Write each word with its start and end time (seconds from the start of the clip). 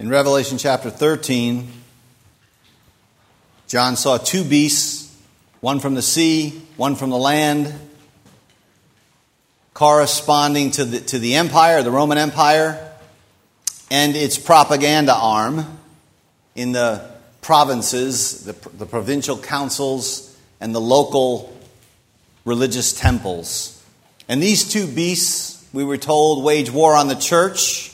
In 0.00 0.08
Revelation 0.08 0.58
chapter 0.58 0.90
13, 0.90 1.68
John 3.66 3.96
saw 3.96 4.16
two 4.16 4.44
beasts, 4.44 5.12
one 5.58 5.80
from 5.80 5.94
the 5.96 6.02
sea, 6.02 6.50
one 6.76 6.94
from 6.94 7.10
the 7.10 7.16
land, 7.16 7.74
corresponding 9.74 10.70
to 10.70 10.84
the, 10.84 11.00
to 11.00 11.18
the 11.18 11.34
empire, 11.34 11.82
the 11.82 11.90
Roman 11.90 12.16
Empire, 12.16 12.92
and 13.90 14.14
its 14.14 14.38
propaganda 14.38 15.16
arm 15.16 15.66
in 16.54 16.70
the 16.70 17.04
provinces, 17.40 18.44
the, 18.44 18.52
the 18.76 18.86
provincial 18.86 19.36
councils, 19.36 20.38
and 20.60 20.72
the 20.72 20.80
local 20.80 21.52
religious 22.44 22.92
temples. 22.92 23.82
And 24.28 24.40
these 24.40 24.70
two 24.70 24.86
beasts, 24.86 25.66
we 25.72 25.82
were 25.82 25.98
told, 25.98 26.44
wage 26.44 26.70
war 26.70 26.94
on 26.94 27.08
the 27.08 27.16
church, 27.16 27.92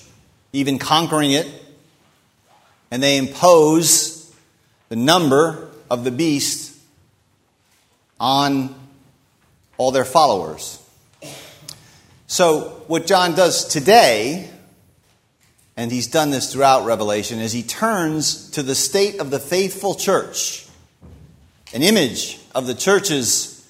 even 0.53 0.79
conquering 0.79 1.31
it 1.31 1.63
and 2.95 3.03
they 3.03 3.17
impose 3.17 4.33
the 4.89 4.95
number 4.95 5.69
of 5.91 6.05
the 6.05 6.13
beast 6.13 6.79
on 8.21 8.73
all 9.77 9.91
their 9.91 10.05
followers. 10.05 10.81
So, 12.29 12.85
what 12.87 13.05
John 13.05 13.35
does 13.35 13.67
today, 13.67 14.49
and 15.77 15.91
he's 15.91 16.07
done 16.07 16.31
this 16.31 16.53
throughout 16.53 16.87
Revelation, 16.87 17.41
is 17.41 17.51
he 17.51 17.65
turns 17.65 18.51
to 18.51 18.63
the 18.63 18.77
state 18.77 19.19
of 19.19 19.33
the 19.33 19.41
faithful 19.41 19.97
church, 19.97 20.69
an 21.73 21.83
image 21.83 22.39
of 22.55 22.69
the 22.69 22.75
church's 22.75 23.69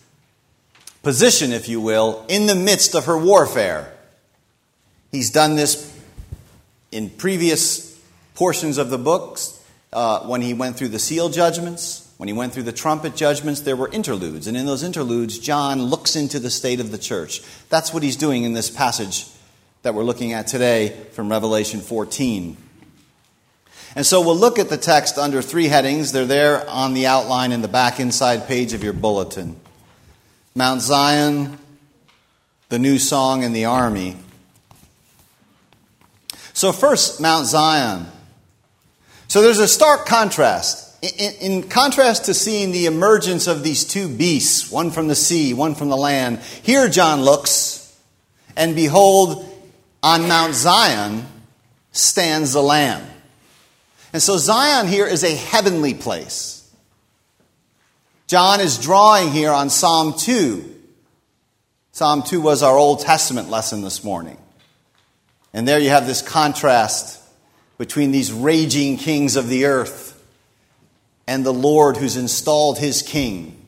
position, 1.03 1.51
if 1.51 1.67
you 1.67 1.81
will, 1.81 2.27
in 2.29 2.45
the 2.45 2.55
midst 2.55 2.95
of 2.95 3.07
her 3.07 3.17
warfare. 3.17 3.91
He's 5.13 5.31
done 5.31 5.57
this 5.57 5.99
in 6.93 7.09
previous 7.09 7.94
portions 8.35 8.79
of 8.79 8.91
the 8.91 8.99
books, 8.99 9.61
uh, 9.93 10.21
when 10.27 10.43
he 10.43 10.53
went 10.53 10.77
through 10.77 10.89
the 10.89 10.99
seal 10.99 11.29
judgments, 11.29 12.13
when 12.17 12.29
he 12.29 12.33
went 12.33 12.53
through 12.53 12.65
the 12.65 12.73
trumpet 12.73 13.17
judgments, 13.17 13.61
there 13.61 13.77
were 13.77 13.89
interludes. 13.91 14.47
And 14.47 14.57
in 14.57 14.67
those 14.67 14.83
interludes, 14.83 15.39
John 15.39 15.83
looks 15.83 16.17
into 16.17 16.39
the 16.39 16.51
state 16.51 16.81
of 16.81 16.91
the 16.91 16.99
church. 16.99 17.43
That's 17.69 17.95
what 17.95 18.03
he's 18.03 18.17
doing 18.17 18.45
in 18.45 18.53
this 18.53 18.71
passage 18.71 19.27
that 19.83 19.95
we're 19.95 20.05
looking 20.05 20.33
at 20.33 20.47
today 20.47 20.89
from 21.13 21.31
Revelation 21.31 21.81
14. 21.81 22.57
And 23.97 24.05
so 24.05 24.21
we'll 24.21 24.37
look 24.37 24.59
at 24.59 24.69
the 24.69 24.77
text 24.77 25.19
under 25.19 25.41
three 25.43 25.69
headings. 25.69 26.13
They're 26.13 26.25
there 26.25 26.69
on 26.69 26.95
the 26.95 27.07
outline 27.07 27.53
in 27.53 27.63
the 27.63 27.69
back 27.69 28.01
inside 28.01 28.49
page 28.49 28.73
of 28.73 28.83
your 28.83 28.93
bulletin 28.93 29.61
Mount 30.57 30.81
Zion, 30.83 31.59
the 32.69 32.79
new 32.79 32.99
song, 32.99 33.43
and 33.43 33.55
the 33.55 33.65
army. 33.65 34.17
So, 36.53 36.71
first, 36.71 37.21
Mount 37.21 37.47
Zion. 37.47 38.07
So 39.35 39.43
there's 39.43 39.59
a 39.59 39.67
stark 39.67 40.07
contrast. 40.07 40.97
In, 41.03 41.33
in, 41.41 41.63
contrast 41.69 42.27
to 42.27 42.35
seeing 42.35 42.71
the 42.71 42.87
emergence 42.87 43.49
of 43.49 43.65
these 43.65 43.85
two 43.85 44.09
beasts, 44.09 44.71
one 44.71 44.93
from 44.93 45.09
the 45.09 45.17
sea, 45.17 45.53
one 45.53 45.75
from 45.75 45.89
the 45.89 45.97
land, 45.97 46.39
here 46.63 46.89
John 46.89 47.23
looks, 47.23 47.99
and 48.57 48.77
behold, 48.77 49.45
on 50.05 50.29
Mount 50.29 50.55
Zion 50.55 51.27
stands 51.91 52.53
the 52.53 52.63
Lamb. 52.63 53.05
And 54.13 54.23
so 54.23 54.37
Zion 54.37 54.87
here 54.87 55.05
is 55.05 55.25
a 55.25 55.35
heavenly 55.35 55.95
place. 55.95 56.73
John 58.29 58.61
is 58.61 58.79
drawing 58.79 59.33
here 59.33 59.51
on 59.51 59.69
Psalm 59.69 60.15
2. 60.17 60.77
Psalm 61.91 62.23
2 62.23 62.41
was 62.41 62.63
our 62.63 62.77
Old 62.77 63.01
Testament 63.01 63.51
lesson 63.51 63.83
this 63.83 64.05
morning. 64.05 64.39
And 65.53 65.67
there 65.67 65.81
you 65.81 65.89
have 65.89 66.07
this 66.07 66.23
contrast 66.23 67.21
between 67.79 68.13
these 68.13 68.33
raging 68.33 68.97
kings 68.97 69.37
of 69.37 69.49
the 69.49 69.67
earth 69.67 70.11
and 71.27 71.45
the 71.45 71.53
Lord 71.53 71.97
who's 71.97 72.17
installed 72.17 72.79
his 72.79 73.03
king, 73.03 73.67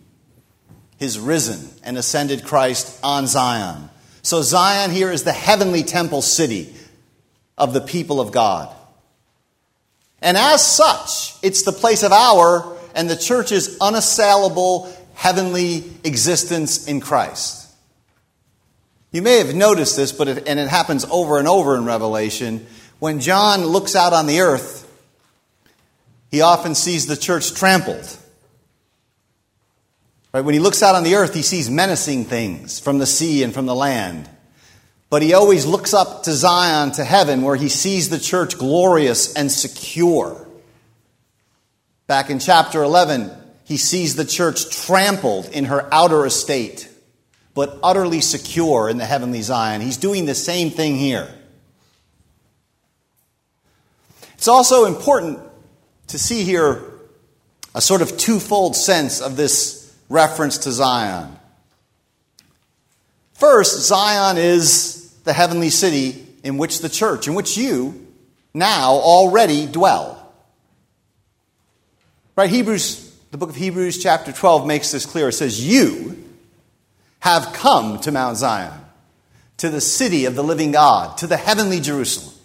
his 0.98 1.18
risen 1.18 1.70
and 1.82 1.96
ascended 1.98 2.44
Christ 2.44 3.00
on 3.02 3.26
Zion. 3.26 3.90
So, 4.22 4.42
Zion 4.42 4.90
here 4.90 5.10
is 5.10 5.24
the 5.24 5.32
heavenly 5.32 5.82
temple 5.82 6.22
city 6.22 6.74
of 7.56 7.72
the 7.72 7.80
people 7.80 8.20
of 8.20 8.32
God. 8.32 8.74
And 10.20 10.36
as 10.36 10.66
such, 10.66 11.34
it's 11.42 11.62
the 11.62 11.72
place 11.72 12.02
of 12.02 12.12
our 12.12 12.76
and 12.94 13.08
the 13.08 13.16
church's 13.16 13.78
unassailable 13.80 14.92
heavenly 15.14 15.84
existence 16.04 16.88
in 16.88 17.00
Christ. 17.00 17.70
You 19.12 19.22
may 19.22 19.38
have 19.38 19.54
noticed 19.54 19.96
this, 19.96 20.12
but 20.12 20.28
it, 20.28 20.48
and 20.48 20.58
it 20.58 20.68
happens 20.68 21.04
over 21.06 21.38
and 21.38 21.46
over 21.46 21.76
in 21.76 21.84
Revelation 21.84 22.66
when 22.98 23.20
John 23.20 23.64
looks 23.64 23.94
out 23.94 24.12
on 24.12 24.26
the 24.26 24.40
earth, 24.40 24.82
he 26.30 26.40
often 26.40 26.74
sees 26.74 27.06
the 27.06 27.16
church 27.16 27.54
trampled. 27.54 28.16
Right? 30.32 30.40
When 30.44 30.54
he 30.54 30.60
looks 30.60 30.82
out 30.82 30.94
on 30.94 31.04
the 31.04 31.14
earth, 31.14 31.34
he 31.34 31.42
sees 31.42 31.70
menacing 31.70 32.24
things 32.24 32.78
from 32.78 32.98
the 32.98 33.06
sea 33.06 33.42
and 33.42 33.54
from 33.54 33.66
the 33.66 33.74
land. 33.74 34.28
But 35.08 35.22
he 35.22 35.34
always 35.34 35.66
looks 35.66 35.94
up 35.94 36.24
to 36.24 36.32
Zion, 36.32 36.92
to 36.92 37.04
heaven, 37.04 37.42
where 37.42 37.56
he 37.56 37.68
sees 37.68 38.08
the 38.08 38.18
church 38.18 38.58
glorious 38.58 39.34
and 39.34 39.50
secure. 39.50 40.46
Back 42.06 42.28
in 42.28 42.38
chapter 42.38 42.82
11, 42.82 43.30
he 43.64 43.76
sees 43.76 44.16
the 44.16 44.24
church 44.24 44.70
trampled 44.70 45.46
in 45.46 45.66
her 45.66 45.88
outer 45.92 46.26
estate, 46.26 46.88
but 47.54 47.78
utterly 47.82 48.20
secure 48.20 48.88
in 48.88 48.98
the 48.98 49.06
heavenly 49.06 49.42
Zion. 49.42 49.80
He's 49.80 49.96
doing 49.96 50.26
the 50.26 50.34
same 50.34 50.70
thing 50.70 50.96
here. 50.96 51.32
It's 54.46 54.48
also 54.48 54.84
important 54.84 55.40
to 56.06 56.20
see 56.20 56.44
here 56.44 56.80
a 57.74 57.80
sort 57.80 58.00
of 58.00 58.16
twofold 58.16 58.76
sense 58.76 59.20
of 59.20 59.36
this 59.36 59.92
reference 60.08 60.58
to 60.58 60.70
Zion. 60.70 61.36
First, 63.34 63.88
Zion 63.88 64.36
is 64.36 65.10
the 65.24 65.32
heavenly 65.32 65.70
city 65.70 66.24
in 66.44 66.58
which 66.58 66.78
the 66.78 66.88
church, 66.88 67.26
in 67.26 67.34
which 67.34 67.56
you 67.56 68.06
now 68.54 68.92
already 68.92 69.66
dwell. 69.66 70.32
Right? 72.36 72.48
Hebrews, 72.48 73.18
the 73.32 73.38
book 73.38 73.50
of 73.50 73.56
Hebrews, 73.56 74.00
chapter 74.00 74.30
12, 74.30 74.64
makes 74.64 74.92
this 74.92 75.06
clear. 75.06 75.30
It 75.30 75.32
says, 75.32 75.60
You 75.60 76.24
have 77.18 77.52
come 77.52 77.98
to 78.02 78.12
Mount 78.12 78.36
Zion, 78.36 78.80
to 79.56 79.70
the 79.70 79.80
city 79.80 80.24
of 80.24 80.36
the 80.36 80.44
living 80.44 80.70
God, 80.70 81.18
to 81.18 81.26
the 81.26 81.36
heavenly 81.36 81.80
Jerusalem 81.80 82.35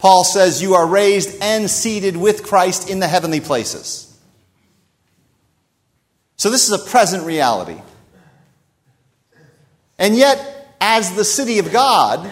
Paul 0.00 0.24
says, 0.24 0.62
You 0.62 0.74
are 0.74 0.86
raised 0.86 1.36
and 1.42 1.70
seated 1.70 2.16
with 2.16 2.42
Christ 2.42 2.88
in 2.88 2.98
the 3.00 3.06
heavenly 3.06 3.40
places. 3.40 4.06
So 6.36 6.48
this 6.48 6.68
is 6.68 6.72
a 6.72 6.90
present 6.90 7.24
reality. 7.24 7.80
And 9.98 10.16
yet, 10.16 10.74
as 10.80 11.14
the 11.14 11.24
city 11.24 11.58
of 11.58 11.70
God, 11.70 12.30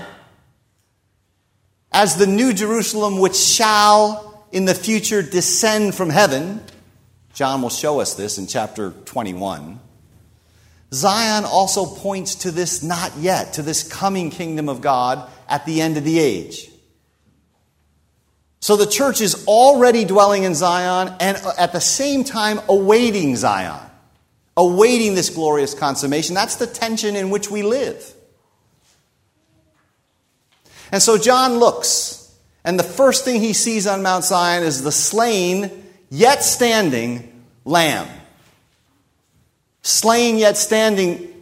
as 1.92 2.16
the 2.16 2.26
new 2.26 2.54
Jerusalem 2.54 3.20
which 3.20 3.36
shall 3.36 4.46
in 4.50 4.64
the 4.64 4.74
future 4.74 5.22
descend 5.22 5.94
from 5.94 6.08
heaven, 6.08 6.62
John 7.34 7.60
will 7.60 7.68
show 7.68 8.00
us 8.00 8.14
this 8.14 8.38
in 8.38 8.46
chapter 8.46 8.92
21. 8.92 9.78
Zion 10.94 11.44
also 11.44 11.84
points 11.84 12.34
to 12.36 12.50
this 12.50 12.82
not 12.82 13.14
yet, 13.18 13.52
to 13.54 13.62
this 13.62 13.86
coming 13.86 14.30
kingdom 14.30 14.70
of 14.70 14.80
God 14.80 15.28
at 15.46 15.66
the 15.66 15.82
end 15.82 15.98
of 15.98 16.04
the 16.04 16.18
age. 16.18 16.70
So 18.68 18.76
the 18.76 18.84
church 18.84 19.22
is 19.22 19.46
already 19.46 20.04
dwelling 20.04 20.42
in 20.42 20.54
Zion 20.54 21.14
and 21.20 21.38
uh, 21.38 21.54
at 21.56 21.72
the 21.72 21.80
same 21.80 22.22
time 22.22 22.60
awaiting 22.68 23.34
Zion, 23.34 23.80
awaiting 24.58 25.14
this 25.14 25.30
glorious 25.30 25.72
consummation. 25.72 26.34
That's 26.34 26.56
the 26.56 26.66
tension 26.66 27.16
in 27.16 27.30
which 27.30 27.50
we 27.50 27.62
live. 27.62 28.12
And 30.92 31.02
so 31.02 31.16
John 31.16 31.54
looks, 31.54 32.30
and 32.62 32.78
the 32.78 32.84
first 32.84 33.24
thing 33.24 33.40
he 33.40 33.54
sees 33.54 33.86
on 33.86 34.02
Mount 34.02 34.26
Zion 34.26 34.62
is 34.62 34.82
the 34.82 34.92
slain, 34.92 35.86
yet 36.10 36.44
standing 36.44 37.42
lamb. 37.64 38.06
Slain 39.80 40.36
yet 40.36 40.58
standing 40.58 41.34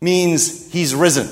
means 0.00 0.72
he's 0.72 0.94
risen. 0.94 1.28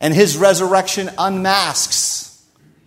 And 0.00 0.14
his 0.14 0.36
resurrection 0.36 1.10
unmasks 1.18 2.25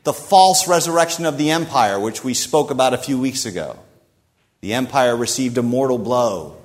the 0.10 0.14
false 0.14 0.68
resurrection 0.68 1.24
of 1.28 1.38
the 1.38 1.52
empire, 1.52 2.00
which 2.00 2.24
we 2.24 2.34
spoke 2.34 2.72
about 2.72 2.96
a 2.96 2.98
few 2.98 3.20
weeks 3.20 3.46
ago. 3.46 3.78
The 4.62 4.74
empire 4.74 5.16
received 5.16 5.56
a 5.60 5.62
mortal 5.62 6.00
blow, 6.00 6.58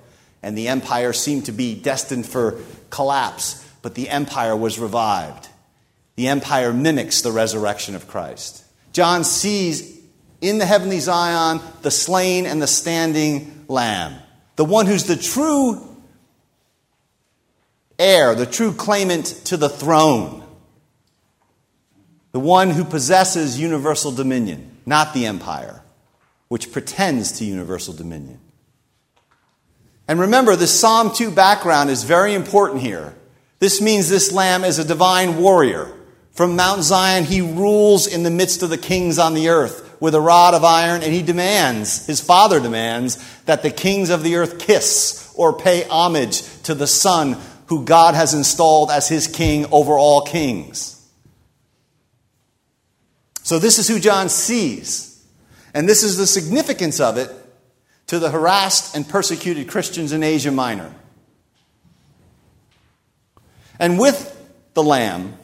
and 0.43 0.57
the 0.57 0.69
empire 0.69 1.13
seemed 1.13 1.45
to 1.45 1.53
be 1.53 1.75
destined 1.75 2.25
for 2.25 2.59
collapse, 2.89 3.63
but 3.83 3.95
the 3.97 4.09
empire 4.09 4.57
was 4.57 4.79
revived. 4.79 5.49
The 6.17 6.29
empire 6.29 6.73
mimics 6.73 7.21
the 7.21 7.33
resurrection 7.33 7.95
of 7.95 8.09
Christ. 8.09 8.65
John 8.95 9.25
sees 9.25 10.01
in 10.41 10.57
the 10.57 10.65
heavenly 10.65 11.01
Zion 11.01 11.61
the 11.83 11.91
slain 11.91 12.47
and 12.47 12.63
the 12.63 12.67
standing 12.67 13.67
lamb, 13.69 14.15
the 14.57 14.65
one 14.65 14.87
who's 14.87 15.05
the 15.05 15.17
true 15.17 15.87
heir, 17.99 18.35
the 18.35 18.47
true 18.47 18.73
claimant 18.73 19.27
to 19.45 19.59
the 19.59 19.69
throne. 19.69 20.44
The 22.35 22.41
one 22.41 22.71
who 22.71 22.83
possesses 22.83 23.61
universal 23.61 24.11
dominion, 24.11 24.77
not 24.85 25.15
the 25.15 25.25
empire, 25.25 25.85
which 26.49 26.73
pretends 26.73 27.31
to 27.31 27.45
universal 27.45 27.95
dominion. 27.95 28.41
And 30.09 30.19
remember, 30.19 30.57
the 30.57 30.67
Psalm 30.67 31.15
2 31.15 31.31
background 31.31 31.91
is 31.91 32.03
very 32.03 32.35
important 32.35 32.83
here. 32.83 33.15
This 33.61 33.81
means 33.81 34.09
this 34.09 34.33
lamb 34.33 34.65
is 34.65 34.81
a 34.81 34.85
divine 34.85 35.39
warrior. 35.39 35.97
From 36.33 36.57
Mount 36.57 36.83
Zion, 36.83 37.23
he 37.23 37.41
rules 37.41 38.09
in 38.09 38.25
the 38.25 38.33
midst 38.33 38.65
of 38.65 38.71
the 38.71 38.79
kings 38.79 39.17
on 39.21 39.35
the 39.35 39.51
earth 39.51 39.97
with 40.01 40.17
a 40.17 40.21
rod 40.21 40.55
of 40.55 40.65
iron, 40.65 41.05
and 41.05 41.13
he 41.13 41.23
demands, 41.23 42.05
his 42.07 42.21
father 42.21 42.59
demands, 42.59 43.25
that 43.45 43.63
the 43.63 43.71
kings 43.71 44.11
of 44.11 44.25
the 44.25 44.35
earth 44.35 44.59
kiss 44.59 45.33
or 45.37 45.57
pay 45.57 45.85
homage 45.85 46.43
to 46.65 46.75
the 46.75 46.89
Son 46.89 47.37
who 47.67 47.85
God 47.85 48.17
has 48.17 48.35
installed 48.35 48.91
as 48.91 49.09
his 49.09 49.29
king 49.29 49.67
over 49.71 49.93
all 49.93 50.23
kings. 50.23 50.94
So, 53.45 53.59
this 53.59 53.79
is 53.79 53.87
who 53.87 54.01
John 54.01 54.31
sees. 54.31 55.23
And 55.75 55.87
this 55.89 56.03
is 56.03 56.17
the 56.17 56.27
significance 56.27 56.99
of 56.99 57.19
it 57.19 57.31
to 58.07 58.19
the 58.19 58.31
harassed 58.31 58.97
and 58.97 59.07
persecuted 59.07 59.69
Christians 59.69 60.13
in 60.13 60.23
Asia 60.23 60.51
Minor. 60.51 60.93
And 63.79 63.99
with 63.99 64.31
the 64.73 64.83
Lamb 64.83 65.35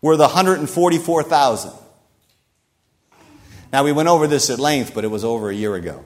were 0.00 0.16
the 0.16 0.24
144,000. 0.24 1.72
Now, 3.72 3.82
we 3.82 3.90
went 3.90 4.08
over 4.08 4.28
this 4.28 4.48
at 4.48 4.60
length, 4.60 4.94
but 4.94 5.04
it 5.04 5.08
was 5.08 5.24
over 5.24 5.50
a 5.50 5.54
year 5.54 5.74
ago. 5.74 6.04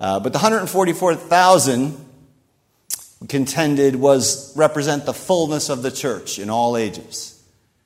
Uh, 0.00 0.20
but 0.20 0.32
the 0.32 0.38
144,000 0.38 2.06
contended 3.28 3.96
was 3.96 4.56
represent 4.56 5.06
the 5.06 5.14
fullness 5.14 5.68
of 5.68 5.82
the 5.82 5.90
church 5.90 6.38
in 6.38 6.50
all 6.50 6.76
ages. 6.76 7.42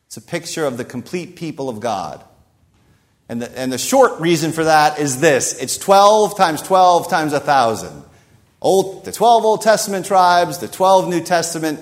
It's 0.08 0.16
a 0.18 0.22
picture 0.22 0.66
of 0.66 0.76
the 0.76 0.84
complete 0.84 1.36
people 1.36 1.70
of 1.70 1.80
God. 1.80 2.22
And 3.28 3.42
the, 3.42 3.58
and 3.58 3.72
the 3.72 3.78
short 3.78 4.20
reason 4.20 4.52
for 4.52 4.64
that 4.64 4.98
is 4.98 5.20
this 5.20 5.60
it's 5.60 5.76
12 5.78 6.36
times 6.36 6.62
12 6.62 7.08
times 7.08 7.32
1,000. 7.32 8.04
Old, 8.60 9.04
the 9.04 9.12
12 9.12 9.44
Old 9.44 9.62
Testament 9.62 10.06
tribes, 10.06 10.58
the 10.58 10.68
12 10.68 11.08
New 11.08 11.22
Testament 11.22 11.80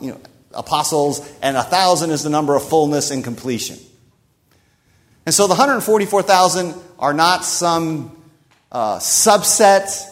you 0.00 0.10
know, 0.10 0.20
apostles, 0.52 1.28
and 1.42 1.56
1,000 1.56 2.10
is 2.10 2.22
the 2.22 2.30
number 2.30 2.54
of 2.54 2.68
fullness 2.68 3.10
and 3.10 3.24
completion. 3.24 3.78
And 5.26 5.34
so 5.34 5.46
the 5.46 5.54
144,000 5.54 6.74
are 6.98 7.14
not 7.14 7.44
some 7.44 8.22
uh, 8.70 8.98
subset 8.98 10.04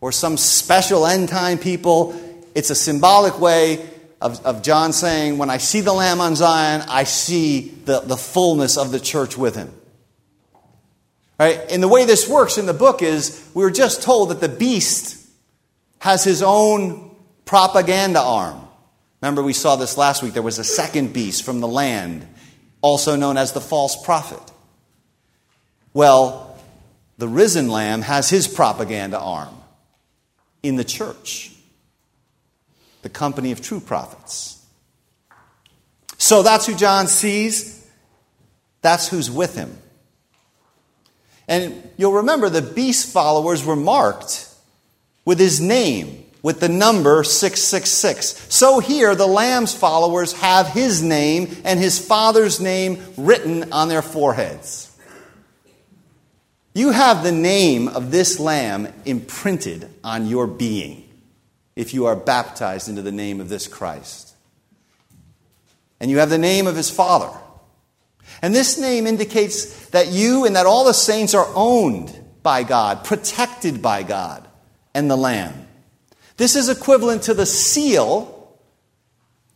or 0.00 0.12
some 0.12 0.36
special 0.36 1.06
end 1.06 1.28
time 1.28 1.58
people. 1.58 2.18
It's 2.54 2.70
a 2.70 2.74
symbolic 2.74 3.38
way 3.38 3.86
of, 4.20 4.44
of 4.44 4.62
John 4.62 4.92
saying, 4.92 5.38
When 5.38 5.50
I 5.50 5.58
see 5.58 5.80
the 5.80 5.92
Lamb 5.92 6.20
on 6.20 6.36
Zion, 6.36 6.82
I 6.88 7.04
see 7.04 7.68
the, 7.84 8.00
the 8.00 8.16
fullness 8.16 8.76
of 8.76 8.92
the 8.92 9.00
church 9.00 9.36
with 9.36 9.56
him. 9.56 9.72
Right? 11.38 11.60
And 11.70 11.82
the 11.82 11.88
way 11.88 12.06
this 12.06 12.28
works 12.28 12.56
in 12.56 12.66
the 12.66 12.74
book 12.74 13.02
is 13.02 13.48
we 13.54 13.62
were 13.62 13.70
just 13.70 14.02
told 14.02 14.30
that 14.30 14.40
the 14.40 14.48
beast 14.48 15.26
has 15.98 16.24
his 16.24 16.42
own 16.42 17.14
propaganda 17.44 18.20
arm. 18.20 18.60
Remember, 19.20 19.42
we 19.42 19.52
saw 19.52 19.76
this 19.76 19.96
last 19.98 20.22
week. 20.22 20.32
There 20.32 20.42
was 20.42 20.58
a 20.58 20.64
second 20.64 21.12
beast 21.12 21.44
from 21.44 21.60
the 21.60 21.68
land, 21.68 22.26
also 22.80 23.16
known 23.16 23.36
as 23.36 23.52
the 23.52 23.60
false 23.60 24.02
prophet. 24.02 24.40
Well, 25.92 26.58
the 27.18 27.28
risen 27.28 27.68
lamb 27.68 28.02
has 28.02 28.28
his 28.28 28.46
propaganda 28.46 29.18
arm 29.18 29.54
in 30.62 30.76
the 30.76 30.84
church 30.84 31.55
the 33.06 33.10
company 33.10 33.52
of 33.52 33.62
true 33.62 33.78
prophets. 33.78 34.60
So 36.18 36.42
that's 36.42 36.66
who 36.66 36.74
John 36.74 37.06
sees. 37.06 37.88
That's 38.82 39.06
who's 39.06 39.30
with 39.30 39.54
him. 39.54 39.78
And 41.46 41.88
you'll 41.96 42.14
remember 42.14 42.48
the 42.48 42.62
beast 42.62 43.12
followers 43.12 43.64
were 43.64 43.76
marked 43.76 44.52
with 45.24 45.38
his 45.38 45.60
name, 45.60 46.24
with 46.42 46.58
the 46.58 46.68
number 46.68 47.22
666. 47.22 48.52
So 48.52 48.80
here, 48.80 49.14
the 49.14 49.28
Lamb's 49.28 49.72
followers 49.72 50.32
have 50.32 50.66
his 50.66 51.00
name 51.00 51.56
and 51.62 51.78
his 51.78 52.04
father's 52.04 52.60
name 52.60 53.00
written 53.16 53.72
on 53.72 53.86
their 53.86 54.02
foreheads. 54.02 54.92
You 56.74 56.90
have 56.90 57.22
the 57.22 57.30
name 57.30 57.86
of 57.86 58.10
this 58.10 58.40
Lamb 58.40 58.92
imprinted 59.04 59.88
on 60.02 60.26
your 60.26 60.48
being 60.48 61.05
if 61.76 61.92
you 61.92 62.06
are 62.06 62.16
baptized 62.16 62.88
into 62.88 63.02
the 63.02 63.12
name 63.12 63.40
of 63.40 63.50
this 63.50 63.68
Christ. 63.68 64.34
And 66.00 66.10
you 66.10 66.18
have 66.18 66.30
the 66.30 66.38
name 66.38 66.66
of 66.66 66.74
his 66.74 66.90
Father. 66.90 67.30
And 68.42 68.54
this 68.54 68.78
name 68.78 69.06
indicates 69.06 69.88
that 69.90 70.08
you 70.08 70.46
and 70.46 70.56
that 70.56 70.66
all 70.66 70.84
the 70.84 70.94
saints 70.94 71.34
are 71.34 71.48
owned 71.54 72.12
by 72.42 72.62
God, 72.62 73.04
protected 73.04 73.82
by 73.82 74.02
God 74.02 74.46
and 74.94 75.10
the 75.10 75.16
Lamb. 75.16 75.68
This 76.36 76.56
is 76.56 76.68
equivalent 76.68 77.24
to 77.24 77.34
the 77.34 77.46
seal 77.46 78.32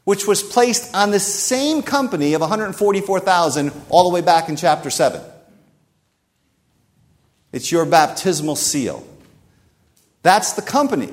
which 0.05 0.27
was 0.27 0.43
placed 0.43 0.95
on 0.95 1.11
the 1.11 1.21
same 1.21 1.83
company 1.83 2.35
of 2.35 2.41
144,000 2.41 3.73
all 3.91 4.05
the 4.05 4.15
way 4.15 4.21
back 4.21 4.49
in 4.49 4.57
chapter 4.57 4.91
7. 4.91 5.21
It's 7.53 7.71
your 7.71 7.85
baptismal 7.85 8.57
seal. 8.57 9.07
That's 10.23 10.55
the 10.55 10.63
company 10.63 11.13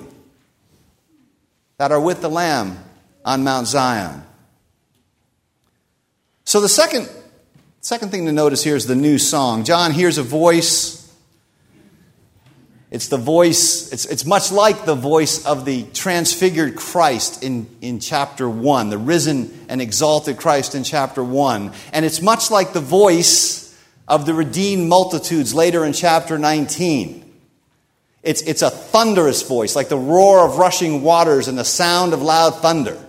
that 1.78 1.92
are 1.92 2.00
with 2.00 2.22
the 2.22 2.30
Lamb 2.30 2.78
on 3.24 3.44
Mount 3.44 3.68
Zion. 3.68 4.24
So 6.44 6.62
the 6.62 6.70
second, 6.70 7.10
second 7.82 8.10
thing 8.10 8.26
to 8.26 8.32
notice 8.32 8.64
here 8.64 8.76
is 8.76 8.88
the 8.88 8.96
new 8.96 9.18
song. 9.18 9.64
John 9.64 9.92
hears 9.92 10.18
a 10.18 10.24
voice. 10.24 10.96
It's 12.90 13.10
the 13.10 13.18
voice, 13.18 13.92
it's, 13.92 14.06
it's 14.06 14.26
much 14.26 14.50
like 14.50 14.86
the 14.86 14.96
voice 14.96 15.46
of 15.46 15.66
the 15.66 15.84
transfigured 15.94 16.78
Christ 16.78 17.44
in, 17.44 17.68
in 17.82 18.00
chapter 18.00 18.50
1, 18.50 18.90
the 18.90 18.98
risen 18.98 19.66
and 19.68 19.82
exalted 19.82 20.38
Christ 20.38 20.74
in 20.74 20.86
chapter 20.86 21.22
1. 21.22 21.74
And 21.92 22.06
it's 22.06 22.22
much 22.22 22.50
like 22.50 22.72
the 22.72 22.80
voice 22.80 23.78
of 24.08 24.26
the 24.26 24.34
redeemed 24.34 24.88
multitudes 24.88 25.54
later 25.54 25.84
in 25.84 25.92
chapter 25.92 26.38
19. 26.38 27.27
It's, 28.28 28.42
it's 28.42 28.62
a 28.62 28.70
thunderous 28.70 29.44
voice, 29.44 29.74
like 29.74 29.88
the 29.88 29.98
roar 29.98 30.46
of 30.46 30.58
rushing 30.58 31.02
waters 31.02 31.48
and 31.48 31.58
the 31.58 31.64
sound 31.64 32.12
of 32.12 32.22
loud 32.22 32.62
thunder. 32.62 33.02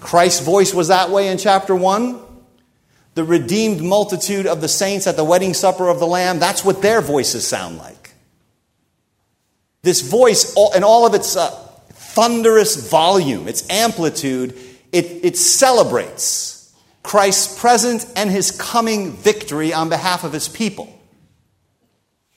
Christ's 0.00 0.44
voice 0.44 0.74
was 0.74 0.88
that 0.88 1.10
way 1.10 1.28
in 1.28 1.38
chapter 1.38 1.72
1. 1.72 2.20
The 3.14 3.22
redeemed 3.22 3.80
multitude 3.80 4.48
of 4.48 4.60
the 4.60 4.66
saints 4.66 5.06
at 5.06 5.16
the 5.16 5.22
wedding 5.22 5.54
supper 5.54 5.88
of 5.88 6.00
the 6.00 6.06
Lamb, 6.06 6.40
that's 6.40 6.64
what 6.64 6.82
their 6.82 7.00
voices 7.00 7.46
sound 7.46 7.78
like. 7.78 8.10
This 9.82 10.00
voice, 10.00 10.56
in 10.74 10.82
all 10.82 11.06
of 11.06 11.14
its 11.14 11.36
uh, 11.36 11.50
thunderous 11.90 12.90
volume, 12.90 13.46
its 13.46 13.70
amplitude, 13.70 14.58
it, 14.90 15.24
it 15.24 15.36
celebrates 15.36 16.74
Christ's 17.04 17.60
present 17.60 18.04
and 18.16 18.30
his 18.30 18.50
coming 18.50 19.12
victory 19.12 19.72
on 19.72 19.88
behalf 19.88 20.24
of 20.24 20.32
his 20.32 20.48
people. 20.48 20.97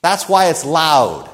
That's 0.01 0.27
why 0.27 0.50
it's 0.50 0.65
loud. 0.65 1.29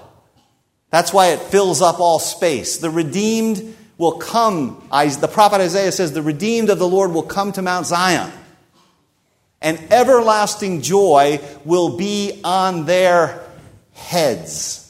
That's 0.89 1.13
why 1.13 1.27
it 1.27 1.39
fills 1.39 1.81
up 1.81 2.00
all 2.00 2.19
space. 2.19 2.77
The 2.77 2.89
redeemed 2.89 3.75
will 3.97 4.13
come. 4.19 4.88
The 4.91 5.29
prophet 5.31 5.62
Isaiah 5.62 5.91
says, 5.91 6.13
The 6.13 6.21
redeemed 6.21 6.69
of 6.69 6.79
the 6.79 6.88
Lord 6.88 7.12
will 7.12 7.24
come 7.24 7.51
to 7.53 7.62
Mount 7.62 7.86
Zion, 7.86 8.31
and 9.62 9.79
everlasting 9.91 10.81
joy 10.81 11.39
will 11.65 11.97
be 11.97 12.41
on 12.43 12.86
their 12.86 13.43
heads. 13.93 14.83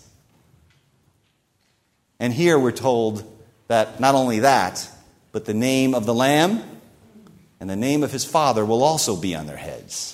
And 2.20 2.34
here 2.34 2.58
we're 2.58 2.72
told 2.72 3.24
that 3.68 4.00
not 4.00 4.16
only 4.16 4.40
that, 4.40 4.90
but 5.32 5.46
the 5.46 5.54
name 5.54 5.94
of 5.94 6.06
the 6.06 6.14
Lamb 6.14 6.64
and 7.60 7.70
the 7.70 7.76
name 7.76 8.04
of 8.04 8.12
his 8.12 8.26
Father 8.26 8.66
will 8.66 8.84
also 8.84 9.16
be 9.16 9.36
on 9.36 9.46
their 9.46 9.58
heads. 9.58 10.14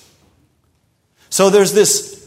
So 1.29 1.49
there's 1.49 1.73
this 1.73 2.22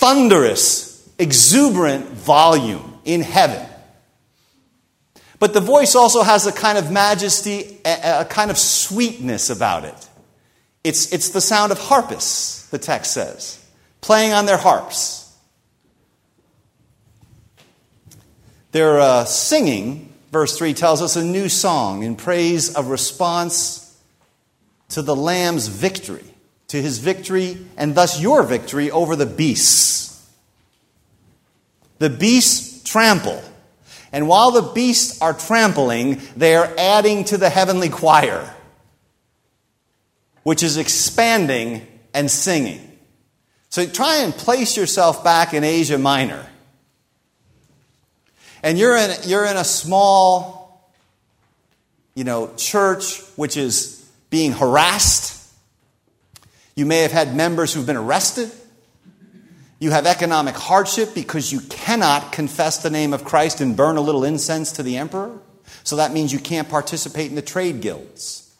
thunderous, 0.00 1.06
exuberant 1.18 2.06
volume 2.06 2.98
in 3.04 3.20
heaven. 3.20 3.66
But 5.38 5.52
the 5.52 5.60
voice 5.60 5.94
also 5.94 6.22
has 6.22 6.46
a 6.46 6.52
kind 6.52 6.78
of 6.78 6.90
majesty, 6.90 7.78
a, 7.84 8.24
kind 8.24 8.50
of 8.50 8.56
sweetness 8.56 9.50
about 9.50 9.84
it. 9.84 10.08
It's, 10.82 11.12
it's 11.12 11.28
the 11.30 11.42
sound 11.42 11.70
of 11.70 11.78
harpists, 11.78 12.68
the 12.70 12.78
text 12.78 13.12
says, 13.12 13.62
playing 14.00 14.32
on 14.32 14.46
their 14.46 14.56
harps. 14.56 15.30
They're 18.72 19.00
uh, 19.00 19.24
singing, 19.26 20.14
verse 20.32 20.56
3 20.56 20.72
tells 20.72 21.02
us, 21.02 21.16
a 21.16 21.24
new 21.24 21.50
song 21.50 22.04
in 22.04 22.16
praise 22.16 22.74
of 22.74 22.88
response 22.88 23.98
to 24.90 25.02
the 25.02 25.14
Lamb's 25.14 25.68
victory 25.68 26.29
to 26.70 26.82
his 26.82 26.98
victory 26.98 27.58
and 27.76 27.94
thus 27.94 28.20
your 28.20 28.42
victory 28.42 28.90
over 28.90 29.14
the 29.14 29.26
beasts. 29.26 30.28
The 31.98 32.10
beasts 32.10 32.82
trample. 32.82 33.42
And 34.12 34.26
while 34.26 34.50
the 34.50 34.72
beasts 34.72 35.22
are 35.22 35.34
trampling, 35.34 36.20
they 36.36 36.56
are 36.56 36.68
adding 36.76 37.24
to 37.24 37.36
the 37.36 37.50
heavenly 37.50 37.88
choir 37.88 38.52
which 40.42 40.62
is 40.62 40.76
expanding 40.76 41.86
and 42.14 42.30
singing. 42.30 42.98
So 43.68 43.86
try 43.86 44.18
and 44.18 44.34
place 44.34 44.76
yourself 44.76 45.22
back 45.22 45.54
in 45.54 45.64
Asia 45.64 45.98
Minor. 45.98 46.46
And 48.62 48.78
you're 48.78 48.96
in, 48.96 49.16
you're 49.26 49.44
in 49.44 49.56
a 49.56 49.64
small, 49.64 50.90
you 52.14 52.24
know, 52.24 52.52
church 52.56 53.20
which 53.36 53.56
is 53.56 54.04
being 54.28 54.52
harassed. 54.52 55.39
You 56.74 56.86
may 56.86 56.98
have 56.98 57.12
had 57.12 57.34
members 57.34 57.74
who've 57.74 57.86
been 57.86 57.96
arrested. 57.96 58.50
You 59.78 59.90
have 59.90 60.06
economic 60.06 60.54
hardship 60.54 61.14
because 61.14 61.52
you 61.52 61.60
cannot 61.60 62.32
confess 62.32 62.82
the 62.82 62.90
name 62.90 63.12
of 63.12 63.24
Christ 63.24 63.60
and 63.60 63.76
burn 63.76 63.96
a 63.96 64.00
little 64.00 64.24
incense 64.24 64.72
to 64.72 64.82
the 64.82 64.98
emperor. 64.98 65.38
So 65.84 65.96
that 65.96 66.12
means 66.12 66.32
you 66.32 66.38
can't 66.38 66.68
participate 66.68 67.30
in 67.30 67.34
the 67.34 67.42
trade 67.42 67.80
guilds. 67.80 68.54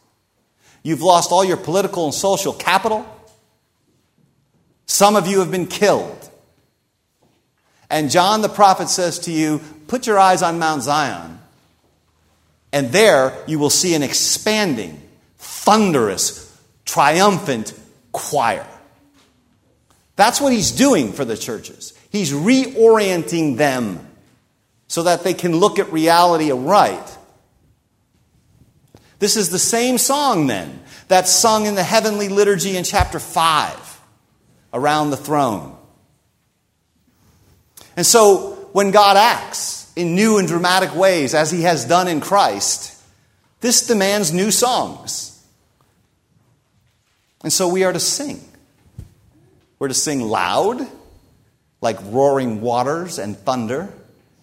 You've 0.82 1.02
lost 1.02 1.30
all 1.30 1.44
your 1.44 1.58
political 1.58 2.06
and 2.06 2.14
social 2.14 2.52
capital. 2.52 3.06
Some 4.86 5.14
of 5.14 5.26
you 5.26 5.40
have 5.40 5.50
been 5.50 5.66
killed. 5.66 6.30
And 7.90 8.10
John 8.10 8.40
the 8.40 8.48
prophet 8.48 8.88
says 8.88 9.18
to 9.20 9.32
you, 9.32 9.60
Put 9.88 10.06
your 10.06 10.18
eyes 10.18 10.42
on 10.42 10.58
Mount 10.60 10.84
Zion, 10.84 11.40
and 12.72 12.92
there 12.92 13.36
you 13.48 13.58
will 13.58 13.70
see 13.70 13.94
an 13.94 14.04
expanding, 14.04 15.02
thunderous, 15.38 16.56
triumphant 16.84 17.74
choir. 18.12 18.66
That's 20.16 20.40
what 20.40 20.52
he's 20.52 20.72
doing 20.72 21.12
for 21.12 21.24
the 21.24 21.36
churches. 21.36 21.94
He's 22.10 22.32
reorienting 22.32 23.56
them 23.56 24.06
so 24.86 25.04
that 25.04 25.24
they 25.24 25.34
can 25.34 25.56
look 25.56 25.78
at 25.78 25.92
reality 25.92 26.50
aright. 26.50 27.16
This 29.18 29.36
is 29.36 29.50
the 29.50 29.58
same 29.58 29.98
song 29.98 30.46
then 30.46 30.82
that's 31.08 31.30
sung 31.30 31.66
in 31.66 31.74
the 31.74 31.82
heavenly 31.82 32.28
liturgy 32.28 32.76
in 32.76 32.84
chapter 32.84 33.18
5 33.18 34.00
around 34.72 35.10
the 35.10 35.16
throne. 35.16 35.76
And 37.96 38.06
so 38.06 38.68
when 38.72 38.90
God 38.90 39.16
acts 39.16 39.92
in 39.96 40.14
new 40.14 40.38
and 40.38 40.48
dramatic 40.48 40.94
ways, 40.94 41.34
as 41.34 41.50
he 41.50 41.62
has 41.62 41.84
done 41.84 42.08
in 42.08 42.20
Christ, 42.20 42.96
this 43.60 43.86
demands 43.86 44.32
new 44.32 44.50
songs. 44.50 45.29
And 47.42 47.52
so 47.52 47.68
we 47.68 47.84
are 47.84 47.92
to 47.92 48.00
sing. 48.00 48.40
We're 49.78 49.88
to 49.88 49.94
sing 49.94 50.20
loud, 50.20 50.86
like 51.80 51.98
roaring 52.04 52.60
waters 52.60 53.18
and 53.18 53.36
thunder, 53.36 53.92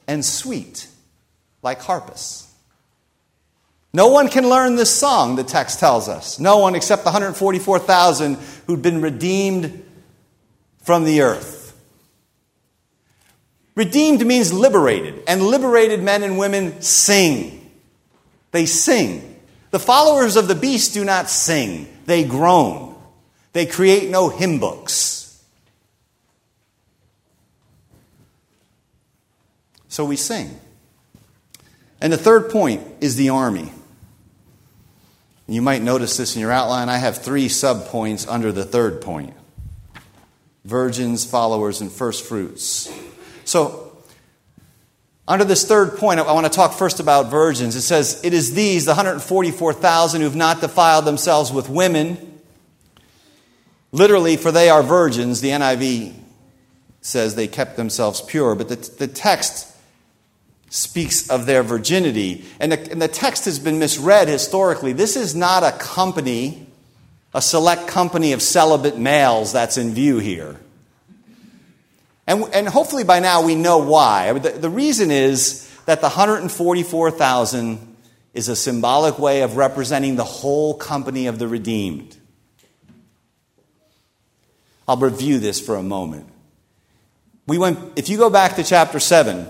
and 0.07 0.25
sweet, 0.25 0.87
like 1.61 1.79
harpists. 1.81 2.51
No 3.93 4.07
one 4.07 4.29
can 4.29 4.49
learn 4.49 4.75
this 4.75 4.93
song, 4.93 5.35
the 5.35 5.43
text 5.43 5.79
tells 5.79 6.09
us. 6.09 6.39
No 6.39 6.57
one 6.57 6.75
except 6.75 7.03
the 7.03 7.11
144,000 7.11 8.37
who'd 8.65 8.81
been 8.81 9.01
redeemed 9.01 9.83
from 10.81 11.03
the 11.03 11.21
earth. 11.21 11.75
Redeemed 13.75 14.25
means 14.25 14.51
liberated, 14.51 15.23
and 15.27 15.41
liberated 15.41 16.01
men 16.01 16.23
and 16.23 16.37
women 16.37 16.81
sing. 16.81 17.71
They 18.51 18.65
sing. 18.65 19.39
The 19.71 19.79
followers 19.79 20.35
of 20.35 20.47
the 20.47 20.55
beast 20.55 20.93
do 20.93 21.05
not 21.05 21.29
sing, 21.29 21.87
they 22.07 22.23
groan. 22.23 22.95
They 23.53 23.67
create 23.67 24.09
no 24.09 24.29
hymn 24.29 24.59
books. 24.59 25.43
So 29.89 30.05
we 30.05 30.15
sing. 30.15 30.59
And 32.01 32.11
the 32.11 32.17
third 32.17 32.49
point 32.49 32.81
is 33.01 33.15
the 33.15 33.29
army. 33.29 33.71
You 35.47 35.61
might 35.61 35.81
notice 35.81 36.17
this 36.17 36.35
in 36.35 36.41
your 36.41 36.51
outline. 36.51 36.89
I 36.89 36.97
have 36.97 37.21
three 37.21 37.47
subpoints 37.47 38.25
under 38.27 38.51
the 38.51 38.65
third 38.65 39.01
point 39.01 39.33
virgins, 40.63 41.23
followers, 41.23 41.79
and 41.81 41.91
first 41.91 42.25
fruits. 42.25 42.91
So, 43.45 43.86
under 45.27 45.43
this 45.43 45.65
third 45.65 45.97
point, 45.97 46.19
I 46.19 46.31
want 46.31 46.45
to 46.45 46.51
talk 46.51 46.73
first 46.73 46.99
about 46.99 47.29
virgins. 47.29 47.75
It 47.75 47.81
says, 47.81 48.21
It 48.23 48.33
is 48.33 48.53
these, 48.53 48.85
the 48.85 48.91
144,000, 48.91 50.21
who've 50.21 50.35
not 50.35 50.61
defiled 50.61 51.05
themselves 51.05 51.51
with 51.51 51.67
women. 51.67 52.39
Literally, 53.91 54.37
for 54.37 54.51
they 54.51 54.69
are 54.69 54.81
virgins. 54.81 55.41
The 55.41 55.49
NIV 55.49 56.13
says 57.01 57.35
they 57.35 57.47
kept 57.47 57.77
themselves 57.77 58.21
pure, 58.21 58.55
but 58.55 58.69
the, 58.69 58.75
the 58.75 59.07
text 59.07 59.73
speaks 60.69 61.29
of 61.29 61.45
their 61.45 61.63
virginity. 61.63 62.45
And 62.59 62.71
the, 62.71 62.91
and 62.91 63.01
the 63.01 63.07
text 63.07 63.45
has 63.45 63.59
been 63.59 63.79
misread 63.79 64.27
historically. 64.27 64.93
This 64.93 65.15
is 65.15 65.35
not 65.35 65.63
a 65.63 65.71
company, 65.77 66.67
a 67.33 67.41
select 67.41 67.87
company 67.87 68.33
of 68.33 68.41
celibate 68.41 68.97
males 68.97 69.53
that's 69.53 69.77
in 69.77 69.93
view 69.93 70.19
here. 70.19 70.59
And, 72.27 72.43
and 72.53 72.67
hopefully 72.67 73.05
by 73.05 73.19
now 73.19 73.41
we 73.41 73.55
know 73.55 73.77
why. 73.77 74.33
The, 74.33 74.49
the 74.51 74.69
reason 74.69 75.11
is 75.11 75.63
that 75.85 76.01
the 76.01 76.09
144,000 76.09 77.95
is 78.33 78.49
a 78.49 78.55
symbolic 78.55 79.17
way 79.17 79.41
of 79.41 79.55
representing 79.55 80.17
the 80.17 80.25
whole 80.25 80.73
company 80.73 81.27
of 81.27 81.39
the 81.39 81.47
redeemed. 81.47 82.17
I'll 84.87 84.97
review 84.97 85.39
this 85.39 85.59
for 85.59 85.75
a 85.75 85.83
moment. 85.83 86.27
We 87.47 87.57
went, 87.57 87.79
if 87.95 88.09
you 88.09 88.17
go 88.17 88.29
back 88.29 88.57
to 88.57 88.63
chapter 88.63 88.99
7, 88.99 89.47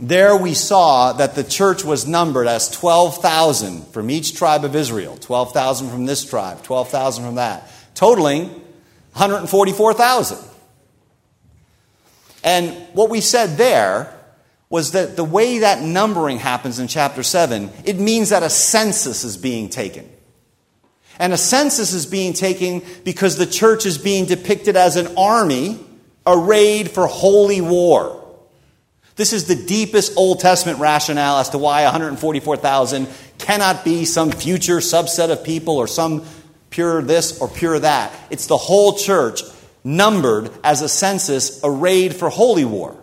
there 0.00 0.36
we 0.36 0.54
saw 0.54 1.12
that 1.12 1.34
the 1.34 1.44
church 1.44 1.84
was 1.84 2.06
numbered 2.06 2.46
as 2.46 2.70
12,000 2.70 3.86
from 3.88 4.10
each 4.10 4.34
tribe 4.34 4.64
of 4.64 4.74
Israel 4.74 5.16
12,000 5.16 5.90
from 5.90 6.06
this 6.06 6.24
tribe, 6.24 6.62
12,000 6.62 7.24
from 7.24 7.34
that, 7.34 7.70
totaling 7.94 8.48
144,000. 9.12 10.38
And 12.42 12.72
what 12.94 13.10
we 13.10 13.20
said 13.20 13.56
there 13.56 14.14
was 14.70 14.92
that 14.92 15.16
the 15.16 15.24
way 15.24 15.60
that 15.60 15.82
numbering 15.82 16.38
happens 16.38 16.78
in 16.78 16.88
chapter 16.88 17.22
7, 17.22 17.70
it 17.84 17.98
means 17.98 18.30
that 18.30 18.42
a 18.42 18.50
census 18.50 19.24
is 19.24 19.36
being 19.36 19.68
taken. 19.68 20.08
And 21.18 21.32
a 21.32 21.38
census 21.38 21.92
is 21.92 22.06
being 22.06 22.32
taken 22.32 22.82
because 23.04 23.36
the 23.36 23.46
church 23.46 23.86
is 23.86 23.98
being 23.98 24.26
depicted 24.26 24.76
as 24.76 24.96
an 24.96 25.16
army 25.16 25.80
arrayed 26.26 26.90
for 26.90 27.06
holy 27.06 27.60
war. 27.60 28.14
This 29.16 29.32
is 29.32 29.46
the 29.46 29.56
deepest 29.56 30.16
Old 30.16 30.38
Testament 30.38 30.78
rationale 30.78 31.38
as 31.38 31.50
to 31.50 31.58
why 31.58 31.82
144,000 31.84 33.08
cannot 33.38 33.84
be 33.84 34.04
some 34.04 34.30
future 34.30 34.76
subset 34.76 35.30
of 35.32 35.42
people 35.42 35.76
or 35.76 35.88
some 35.88 36.24
pure 36.70 37.02
this 37.02 37.40
or 37.40 37.48
pure 37.48 37.80
that. 37.80 38.12
It's 38.30 38.46
the 38.46 38.56
whole 38.56 38.96
church 38.96 39.42
numbered 39.88 40.50
as 40.62 40.82
a 40.82 40.88
census 40.88 41.60
arrayed 41.64 42.14
for 42.14 42.28
holy 42.28 42.64
war. 42.64 42.94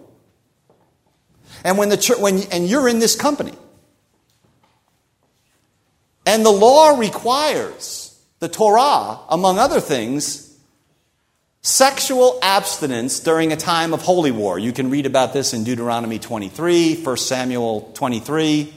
And 1.63 1.79
when 1.79 1.89
the 1.89 1.97
church, 1.97 2.19
when, 2.19 2.43
and 2.51 2.67
you're 2.69 2.87
in 2.87 2.99
this 2.99 3.15
company. 3.15 3.53
And 6.27 6.45
the 6.45 6.51
law 6.51 6.97
requires, 6.97 8.19
the 8.39 8.47
Torah, 8.47 9.19
among 9.29 9.57
other 9.57 9.79
things, 9.79 10.55
sexual 11.61 12.37
abstinence 12.43 13.19
during 13.19 13.51
a 13.51 13.55
time 13.55 13.91
of 13.91 14.03
holy 14.03 14.31
war. 14.31 14.59
You 14.59 14.71
can 14.71 14.91
read 14.91 15.07
about 15.07 15.33
this 15.33 15.53
in 15.53 15.63
Deuteronomy 15.63 16.19
23, 16.19 17.01
1 17.01 17.17
Samuel 17.17 17.91
23. 17.95 18.73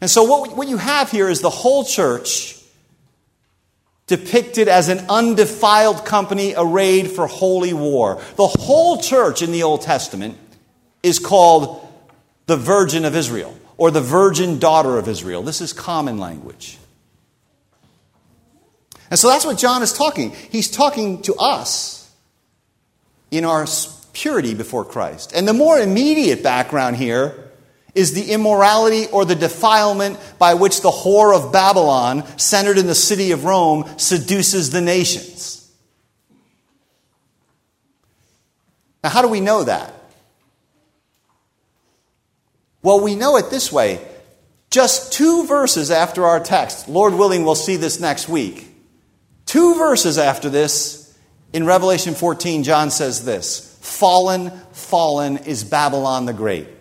And 0.00 0.08
so, 0.08 0.22
what, 0.24 0.56
what 0.56 0.68
you 0.68 0.76
have 0.76 1.10
here 1.10 1.28
is 1.28 1.40
the 1.40 1.50
whole 1.50 1.84
church 1.84 2.56
depicted 4.06 4.68
as 4.68 4.88
an 4.88 5.04
undefiled 5.08 6.04
company 6.04 6.54
arrayed 6.56 7.10
for 7.10 7.26
holy 7.26 7.72
war. 7.72 8.22
The 8.36 8.46
whole 8.46 9.00
church 9.00 9.42
in 9.42 9.52
the 9.52 9.64
Old 9.64 9.82
Testament 9.82 10.38
is 11.02 11.18
called 11.18 11.86
the 12.46 12.56
Virgin 12.56 13.04
of 13.04 13.16
Israel 13.16 13.56
or 13.76 13.90
the 13.90 14.00
Virgin 14.00 14.58
Daughter 14.58 14.98
of 14.98 15.08
Israel. 15.08 15.42
This 15.42 15.60
is 15.60 15.72
common 15.72 16.18
language. 16.18 16.78
And 19.10 19.18
so 19.18 19.28
that's 19.28 19.44
what 19.44 19.58
John 19.58 19.82
is 19.82 19.92
talking. 19.92 20.30
He's 20.50 20.70
talking 20.70 21.22
to 21.22 21.34
us 21.34 22.10
in 23.30 23.44
our 23.44 23.66
purity 24.12 24.54
before 24.54 24.84
Christ. 24.84 25.32
And 25.34 25.46
the 25.46 25.52
more 25.52 25.78
immediate 25.78 26.42
background 26.42 26.96
here 26.96 27.45
is 27.96 28.12
the 28.12 28.30
immorality 28.30 29.06
or 29.06 29.24
the 29.24 29.34
defilement 29.34 30.20
by 30.38 30.54
which 30.54 30.82
the 30.82 30.90
whore 30.90 31.34
of 31.34 31.52
Babylon, 31.52 32.24
centered 32.38 32.78
in 32.78 32.86
the 32.86 32.94
city 32.94 33.32
of 33.32 33.44
Rome, 33.44 33.84
seduces 33.96 34.70
the 34.70 34.82
nations. 34.82 35.68
Now, 39.02 39.10
how 39.10 39.22
do 39.22 39.28
we 39.28 39.40
know 39.40 39.64
that? 39.64 39.94
Well, 42.82 43.00
we 43.00 43.14
know 43.14 43.36
it 43.38 43.50
this 43.50 43.72
way. 43.72 44.06
Just 44.70 45.12
two 45.12 45.46
verses 45.46 45.90
after 45.90 46.26
our 46.26 46.38
text, 46.38 46.88
Lord 46.88 47.14
willing, 47.14 47.44
we'll 47.44 47.54
see 47.54 47.76
this 47.76 47.98
next 47.98 48.28
week. 48.28 48.68
Two 49.46 49.74
verses 49.76 50.18
after 50.18 50.50
this, 50.50 51.16
in 51.52 51.64
Revelation 51.64 52.14
14, 52.14 52.62
John 52.62 52.90
says 52.90 53.24
this 53.24 53.78
Fallen, 53.80 54.50
fallen 54.72 55.38
is 55.38 55.64
Babylon 55.64 56.26
the 56.26 56.34
Great. 56.34 56.75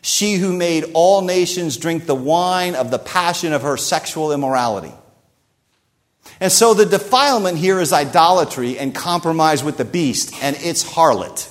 She 0.00 0.34
who 0.34 0.52
made 0.52 0.84
all 0.94 1.22
nations 1.22 1.76
drink 1.76 2.06
the 2.06 2.14
wine 2.14 2.74
of 2.74 2.90
the 2.90 2.98
passion 2.98 3.52
of 3.52 3.62
her 3.62 3.76
sexual 3.76 4.32
immorality. 4.32 4.92
And 6.40 6.52
so 6.52 6.74
the 6.74 6.86
defilement 6.86 7.58
here 7.58 7.80
is 7.80 7.92
idolatry 7.92 8.78
and 8.78 8.94
compromise 8.94 9.64
with 9.64 9.76
the 9.76 9.84
beast 9.84 10.34
and 10.42 10.56
its 10.56 10.84
harlot. 10.84 11.50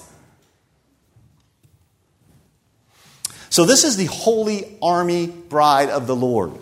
So 3.50 3.66
this 3.66 3.84
is 3.84 3.98
the 3.98 4.06
holy 4.06 4.78
army 4.82 5.28
bride 5.28 5.90
of 5.90 6.08
the 6.08 6.16
Lord. 6.16 6.54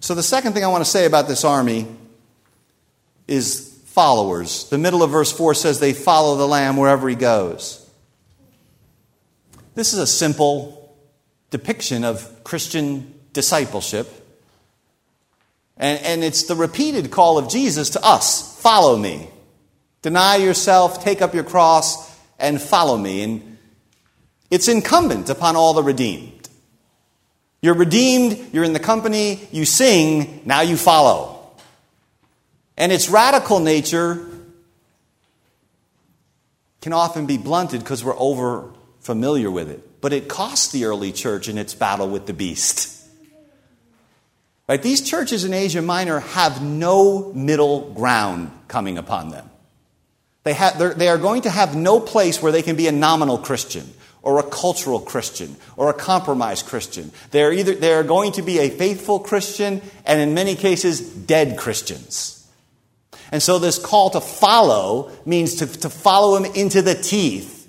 So 0.00 0.14
the 0.14 0.22
second 0.22 0.52
thing 0.52 0.64
I 0.64 0.68
want 0.68 0.84
to 0.84 0.90
say 0.90 1.06
about 1.06 1.28
this 1.28 1.44
army 1.44 1.86
is 3.26 3.80
followers. 3.86 4.68
The 4.68 4.78
middle 4.78 5.02
of 5.02 5.10
verse 5.10 5.32
4 5.32 5.54
says 5.54 5.80
they 5.80 5.92
follow 5.92 6.36
the 6.36 6.46
Lamb 6.46 6.76
wherever 6.76 7.08
he 7.08 7.14
goes. 7.14 7.81
This 9.74 9.94
is 9.94 10.00
a 10.00 10.06
simple 10.06 10.94
depiction 11.50 12.04
of 12.04 12.44
Christian 12.44 13.14
discipleship. 13.32 14.06
And, 15.78 15.98
and 16.00 16.24
it's 16.24 16.44
the 16.44 16.54
repeated 16.54 17.10
call 17.10 17.38
of 17.38 17.48
Jesus 17.48 17.90
to 17.90 18.04
us 18.04 18.60
follow 18.60 18.96
me. 18.96 19.28
Deny 20.02 20.36
yourself, 20.36 21.02
take 21.02 21.22
up 21.22 21.34
your 21.34 21.44
cross, 21.44 22.10
and 22.38 22.60
follow 22.60 22.98
me. 22.98 23.22
And 23.22 23.58
it's 24.50 24.68
incumbent 24.68 25.30
upon 25.30 25.56
all 25.56 25.72
the 25.72 25.82
redeemed. 25.82 26.48
You're 27.62 27.74
redeemed, 27.74 28.52
you're 28.52 28.64
in 28.64 28.74
the 28.74 28.80
company, 28.80 29.48
you 29.52 29.64
sing, 29.64 30.42
now 30.44 30.60
you 30.60 30.76
follow. 30.76 31.50
And 32.76 32.92
its 32.92 33.08
radical 33.08 33.60
nature 33.60 34.28
can 36.82 36.92
often 36.92 37.24
be 37.26 37.38
blunted 37.38 37.80
because 37.80 38.04
we're 38.04 38.18
over 38.18 38.68
familiar 39.02 39.50
with 39.50 39.68
it. 39.68 40.00
But 40.00 40.12
it 40.12 40.28
cost 40.28 40.72
the 40.72 40.86
early 40.86 41.12
church 41.12 41.48
in 41.48 41.58
its 41.58 41.74
battle 41.74 42.08
with 42.08 42.26
the 42.26 42.32
beast. 42.32 42.88
Right? 44.68 44.82
These 44.82 45.02
churches 45.02 45.44
in 45.44 45.52
Asia 45.52 45.82
Minor 45.82 46.20
have 46.20 46.62
no 46.62 47.32
middle 47.32 47.92
ground 47.92 48.50
coming 48.68 48.96
upon 48.96 49.30
them. 49.30 49.50
They, 50.44 50.54
have, 50.54 50.98
they 50.98 51.08
are 51.08 51.18
going 51.18 51.42
to 51.42 51.50
have 51.50 51.76
no 51.76 52.00
place 52.00 52.42
where 52.42 52.52
they 52.52 52.62
can 52.62 52.74
be 52.74 52.88
a 52.88 52.92
nominal 52.92 53.38
Christian 53.38 53.92
or 54.22 54.38
a 54.38 54.42
cultural 54.42 55.00
Christian 55.00 55.56
or 55.76 55.90
a 55.90 55.94
compromised 55.94 56.66
Christian. 56.66 57.12
They 57.32 57.42
are, 57.42 57.52
either, 57.52 57.74
they 57.74 57.92
are 57.92 58.02
going 58.02 58.32
to 58.32 58.42
be 58.42 58.58
a 58.60 58.70
faithful 58.70 59.18
Christian 59.18 59.82
and, 60.04 60.20
in 60.20 60.34
many 60.34 60.54
cases, 60.54 61.00
dead 61.00 61.58
Christians. 61.58 62.38
And 63.30 63.42
so, 63.42 63.58
this 63.58 63.78
call 63.78 64.10
to 64.10 64.20
follow 64.20 65.10
means 65.24 65.56
to, 65.56 65.66
to 65.66 65.90
follow 65.90 66.36
him 66.36 66.52
into 66.54 66.82
the 66.82 66.94
teeth 66.94 67.61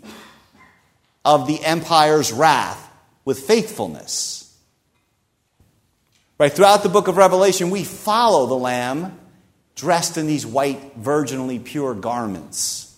of 1.25 1.48
the 1.48 1.63
empire's 1.63 2.32
wrath 2.32 2.89
with 3.25 3.39
faithfulness. 3.39 4.39
Right, 6.38 6.51
throughout 6.51 6.84
the 6.84 6.89
book 6.89 7.08
of 7.08 7.18
Revelation, 7.18 7.70
we 7.70 7.84
follow 7.84 8.48
the 8.48 8.56
Lamb 8.56 9.18
dressed 9.75 10.18
in 10.18 10.27
these 10.27 10.46
white, 10.46 11.01
virginally 11.01 11.63
pure 11.63 11.94
garments. 11.94 12.96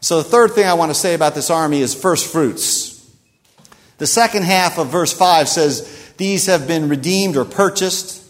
So, 0.00 0.16
the 0.16 0.28
third 0.28 0.52
thing 0.52 0.66
I 0.66 0.74
want 0.74 0.90
to 0.90 0.98
say 0.98 1.14
about 1.14 1.34
this 1.34 1.50
army 1.50 1.80
is 1.80 1.94
first 1.94 2.30
fruits. 2.32 2.92
The 3.98 4.06
second 4.06 4.44
half 4.44 4.78
of 4.78 4.88
verse 4.88 5.12
5 5.12 5.48
says, 5.48 6.12
These 6.16 6.46
have 6.46 6.66
been 6.66 6.88
redeemed 6.88 7.36
or 7.36 7.44
purchased 7.44 8.20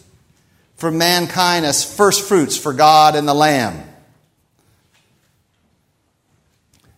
for 0.75 0.91
mankind 0.91 1.65
as 1.65 1.83
first 1.83 2.27
fruits 2.27 2.57
for 2.57 2.73
God 2.73 3.15
and 3.15 3.27
the 3.27 3.33
Lamb. 3.33 3.81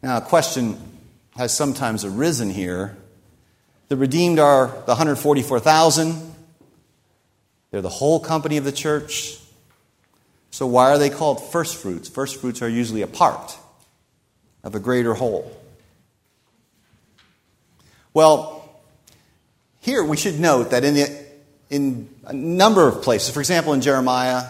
Now, 0.02 0.18
a 0.18 0.22
question 0.22 0.95
has 1.36 1.56
sometimes 1.56 2.06
arisen 2.06 2.50
here. 2.50 2.96
The 3.90 3.98
redeemed 3.98 4.40
are 4.40 4.68
the 4.68 4.94
144,000. 4.94 6.34
They're 7.72 7.82
the 7.82 7.90
whole 7.90 8.20
company 8.20 8.58
of 8.58 8.64
the 8.64 8.72
church. 8.72 9.38
So, 10.50 10.66
why 10.66 10.92
are 10.92 10.98
they 10.98 11.10
called 11.10 11.44
first 11.52 11.76
fruits? 11.76 12.08
First 12.08 12.40
fruits 12.40 12.62
are 12.62 12.70
usually 12.70 13.02
a 13.02 13.08
part 13.08 13.58
of 14.64 14.76
a 14.76 14.80
greater 14.80 15.14
whole. 15.14 15.52
Well, 18.14 18.82
here 19.82 20.04
we 20.04 20.16
should 20.16 20.40
note 20.40 20.72
that 20.72 20.86
in, 20.86 20.94
the, 20.94 21.26
in 21.70 22.10
a 22.24 22.32
number 22.32 22.88
of 22.88 23.02
places, 23.02 23.34
for 23.34 23.42
example, 23.42 23.74
in 23.74 23.82
Jeremiah, 23.82 24.46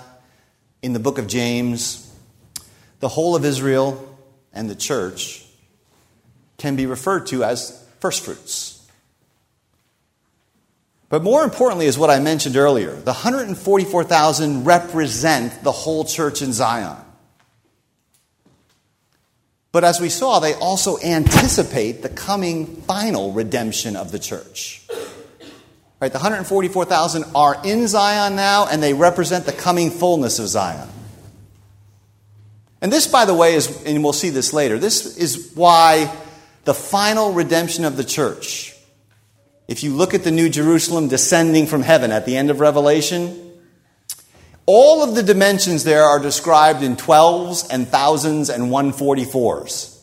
in 0.83 0.93
the 0.93 0.99
book 0.99 1.17
of 1.17 1.25
James, 1.27 2.13
the 2.99 3.07
whole 3.07 3.35
of 3.35 3.43
Israel 3.43 4.17
and 4.53 4.69
the 4.69 4.75
church 4.75 5.44
can 6.65 6.75
be 6.75 6.87
referred 6.87 7.27
to 7.27 7.43
as 7.43 7.79
first 7.99 8.25
fruits. 8.25 8.83
But 11.09 11.21
more 11.21 11.43
importantly, 11.43 11.85
is 11.85 11.95
what 11.95 12.09
I 12.09 12.19
mentioned 12.19 12.57
earlier 12.57 12.89
the 12.89 13.13
144,000 13.13 14.65
represent 14.65 15.63
the 15.63 15.71
whole 15.71 16.05
church 16.05 16.41
in 16.41 16.53
Zion. 16.53 16.97
But 19.71 19.83
as 19.83 20.01
we 20.01 20.09
saw, 20.09 20.39
they 20.39 20.55
also 20.55 20.97
anticipate 20.97 22.01
the 22.01 22.09
coming 22.09 22.65
final 22.81 23.31
redemption 23.31 23.95
of 23.95 24.11
the 24.11 24.17
church. 24.17 24.81
Right, 25.99 26.11
the 26.11 26.17
144,000 26.17 27.25
are 27.35 27.61
in 27.63 27.87
Zion 27.87 28.35
now, 28.35 28.65
and 28.65 28.81
they 28.81 28.95
represent 28.95 29.45
the 29.45 29.53
coming 29.53 29.91
fullness 29.91 30.39
of 30.39 30.47
Zion. 30.47 30.89
And 32.81 32.91
this, 32.91 33.05
by 33.05 33.25
the 33.25 33.35
way, 33.35 33.53
is, 33.53 33.83
and 33.85 34.03
we'll 34.03 34.13
see 34.13 34.31
this 34.31 34.51
later, 34.51 34.79
this 34.79 35.15
is 35.17 35.51
why 35.53 36.11
the 36.65 36.73
final 36.73 37.31
redemption 37.31 37.85
of 37.85 37.95
the 37.95 38.03
church. 38.03 38.75
If 39.67 39.83
you 39.83 39.93
look 39.93 40.13
at 40.13 40.23
the 40.23 40.31
New 40.31 40.49
Jerusalem 40.49 41.07
descending 41.07 41.67
from 41.67 41.81
heaven 41.81 42.11
at 42.11 42.25
the 42.25 42.35
end 42.37 42.49
of 42.49 42.59
Revelation, 42.59 43.53
all 44.65 45.03
of 45.03 45.15
the 45.15 45.23
dimensions 45.23 45.83
there 45.83 46.03
are 46.03 46.19
described 46.19 46.83
in 46.83 46.95
12s 46.95 47.67
and 47.71 47.87
thousands 47.87 48.49
and 48.49 48.71
144s. 48.71 49.93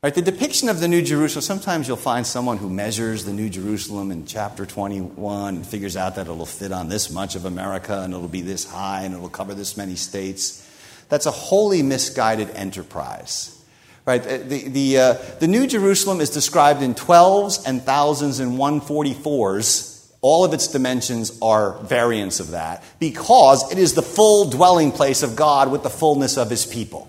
Right, 0.00 0.14
the 0.14 0.22
depiction 0.22 0.68
of 0.68 0.78
the 0.78 0.86
New 0.86 1.02
Jerusalem, 1.02 1.42
sometimes 1.42 1.88
you'll 1.88 1.96
find 1.96 2.24
someone 2.24 2.58
who 2.58 2.70
measures 2.70 3.24
the 3.24 3.32
New 3.32 3.48
Jerusalem 3.48 4.12
in 4.12 4.26
chapter 4.26 4.64
21 4.64 5.56
and 5.56 5.66
figures 5.66 5.96
out 5.96 6.14
that 6.14 6.28
it'll 6.28 6.46
fit 6.46 6.70
on 6.70 6.88
this 6.88 7.10
much 7.10 7.34
of 7.34 7.46
America 7.46 8.02
and 8.02 8.14
it'll 8.14 8.28
be 8.28 8.42
this 8.42 8.64
high 8.70 9.02
and 9.02 9.14
it'll 9.14 9.28
cover 9.28 9.54
this 9.54 9.76
many 9.76 9.96
states. 9.96 10.64
That's 11.08 11.26
a 11.26 11.32
wholly 11.32 11.82
misguided 11.82 12.50
enterprise. 12.50 13.57
Right? 14.08 14.22
The, 14.22 14.68
the, 14.68 14.98
uh, 14.98 15.12
the 15.38 15.46
New 15.46 15.66
Jerusalem 15.66 16.22
is 16.22 16.30
described 16.30 16.80
in 16.80 16.94
12s 16.94 17.66
and 17.66 17.82
thousands 17.82 18.40
and 18.40 18.52
144s. 18.52 20.10
All 20.22 20.46
of 20.46 20.54
its 20.54 20.68
dimensions 20.68 21.38
are 21.42 21.74
variants 21.80 22.40
of 22.40 22.52
that 22.52 22.82
because 22.98 23.70
it 23.70 23.76
is 23.76 23.92
the 23.92 24.00
full 24.00 24.48
dwelling 24.48 24.92
place 24.92 25.22
of 25.22 25.36
God 25.36 25.70
with 25.70 25.82
the 25.82 25.90
fullness 25.90 26.38
of 26.38 26.48
his 26.48 26.64
people. 26.64 27.06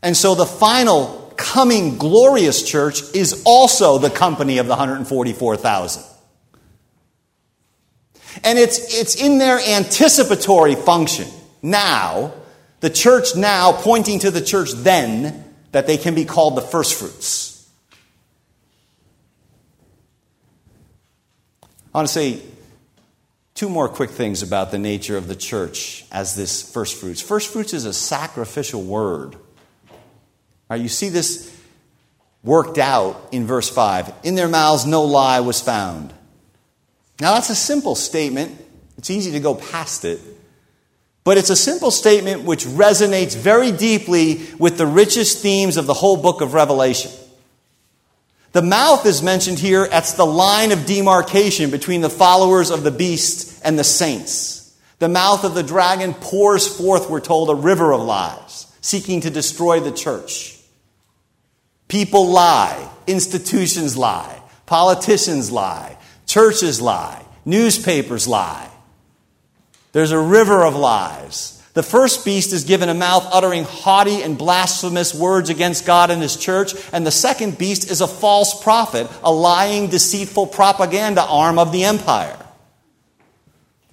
And 0.00 0.16
so 0.16 0.36
the 0.36 0.46
final 0.46 1.34
coming 1.36 1.98
glorious 1.98 2.62
church 2.62 3.02
is 3.16 3.42
also 3.44 3.98
the 3.98 4.10
company 4.10 4.58
of 4.58 4.66
the 4.66 4.76
144,000. 4.76 6.04
And 8.44 8.60
it's, 8.60 8.96
it's 8.96 9.16
in 9.16 9.38
their 9.38 9.58
anticipatory 9.58 10.76
function 10.76 11.26
now 11.62 12.34
the 12.82 12.90
church 12.90 13.36
now 13.36 13.72
pointing 13.72 14.18
to 14.18 14.30
the 14.30 14.40
church 14.40 14.72
then 14.72 15.44
that 15.70 15.86
they 15.86 15.96
can 15.96 16.16
be 16.16 16.24
called 16.24 16.56
the 16.56 16.60
first 16.60 16.98
fruits. 16.98 17.70
I 21.94 21.98
want 21.98 22.08
to 22.08 22.12
say 22.12 22.42
two 23.54 23.68
more 23.68 23.88
quick 23.88 24.10
things 24.10 24.42
about 24.42 24.72
the 24.72 24.78
nature 24.78 25.16
of 25.16 25.28
the 25.28 25.36
church 25.36 26.04
as 26.10 26.34
this 26.34 26.72
first 26.72 27.00
fruits. 27.00 27.22
First 27.22 27.52
fruits 27.52 27.72
is 27.72 27.84
a 27.84 27.92
sacrificial 27.92 28.82
word. 28.82 29.36
Right, 30.68 30.80
you 30.80 30.88
see 30.88 31.08
this 31.08 31.56
worked 32.42 32.78
out 32.78 33.28
in 33.30 33.46
verse 33.46 33.70
5. 33.70 34.12
In 34.24 34.34
their 34.34 34.48
mouths 34.48 34.86
no 34.86 35.04
lie 35.04 35.38
was 35.38 35.60
found. 35.60 36.12
Now 37.20 37.34
that's 37.34 37.50
a 37.50 37.54
simple 37.54 37.94
statement. 37.94 38.60
It's 38.98 39.10
easy 39.10 39.30
to 39.32 39.40
go 39.40 39.54
past 39.54 40.04
it. 40.04 40.18
But 41.24 41.38
it's 41.38 41.50
a 41.50 41.56
simple 41.56 41.90
statement 41.90 42.42
which 42.42 42.64
resonates 42.64 43.36
very 43.36 43.70
deeply 43.70 44.42
with 44.58 44.76
the 44.76 44.86
richest 44.86 45.40
themes 45.40 45.76
of 45.76 45.86
the 45.86 45.94
whole 45.94 46.16
book 46.16 46.40
of 46.40 46.54
Revelation. 46.54 47.12
The 48.52 48.62
mouth 48.62 49.06
is 49.06 49.22
mentioned 49.22 49.58
here 49.58 49.88
as 49.90 50.14
the 50.14 50.26
line 50.26 50.72
of 50.72 50.84
demarcation 50.84 51.70
between 51.70 52.00
the 52.00 52.10
followers 52.10 52.70
of 52.70 52.82
the 52.82 52.90
beast 52.90 53.62
and 53.64 53.78
the 53.78 53.84
saints. 53.84 54.76
The 54.98 55.08
mouth 55.08 55.44
of 55.44 55.54
the 55.54 55.62
dragon 55.62 56.12
pours 56.14 56.66
forth, 56.68 57.08
we're 57.08 57.20
told, 57.20 57.50
a 57.50 57.54
river 57.54 57.92
of 57.92 58.02
lies, 58.02 58.66
seeking 58.80 59.20
to 59.22 59.30
destroy 59.30 59.80
the 59.80 59.92
church. 59.92 60.58
People 61.88 62.28
lie, 62.28 62.88
institutions 63.06 63.96
lie, 63.96 64.40
politicians 64.66 65.50
lie, 65.50 65.96
churches 66.26 66.80
lie, 66.80 67.24
newspapers 67.44 68.26
lie. 68.26 68.71
There's 69.92 70.10
a 70.10 70.18
river 70.18 70.64
of 70.64 70.74
lies. 70.74 71.58
The 71.74 71.82
first 71.82 72.24
beast 72.24 72.52
is 72.52 72.64
given 72.64 72.90
a 72.90 72.94
mouth 72.94 73.26
uttering 73.32 73.64
haughty 73.64 74.22
and 74.22 74.36
blasphemous 74.36 75.14
words 75.14 75.48
against 75.48 75.86
God 75.86 76.10
and 76.10 76.20
His 76.20 76.36
church, 76.36 76.74
and 76.92 77.06
the 77.06 77.10
second 77.10 77.56
beast 77.56 77.90
is 77.90 78.02
a 78.02 78.08
false 78.08 78.62
prophet, 78.62 79.08
a 79.22 79.32
lying, 79.32 79.88
deceitful 79.88 80.48
propaganda 80.48 81.22
arm 81.22 81.58
of 81.58 81.72
the 81.72 81.84
empire. 81.84 82.38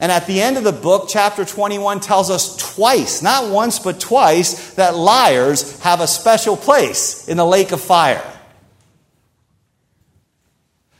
And 0.01 0.11
at 0.11 0.27
the 0.27 0.41
end 0.41 0.57
of 0.57 0.63
the 0.63 0.71
book, 0.71 1.07
chapter 1.09 1.43
21 1.45 1.99
tells 1.99 2.29
us 2.29 2.55
twice, 2.75 3.21
not 3.21 3.51
once, 3.51 3.79
but 3.79 3.99
twice, 3.99 4.73
that 4.75 4.95
liars 4.95 5.79
have 5.81 5.99
a 5.99 6.07
special 6.07 6.55
place 6.55 7.27
in 7.27 7.37
the 7.37 7.45
lake 7.45 7.71
of 7.71 7.81
fire. 7.81 8.25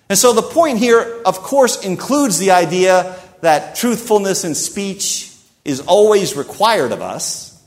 And 0.10 0.18
so 0.18 0.34
the 0.34 0.42
point 0.42 0.80
here, 0.80 1.22
of 1.26 1.40
course, 1.40 1.86
includes 1.86 2.40
the 2.40 2.52
idea 2.52 3.19
that 3.42 3.76
truthfulness 3.76 4.44
in 4.44 4.56
speech 4.56 5.32
is 5.66 5.82
always 5.82 6.36
required 6.36 6.92
of 6.92 7.02
us. 7.02 7.62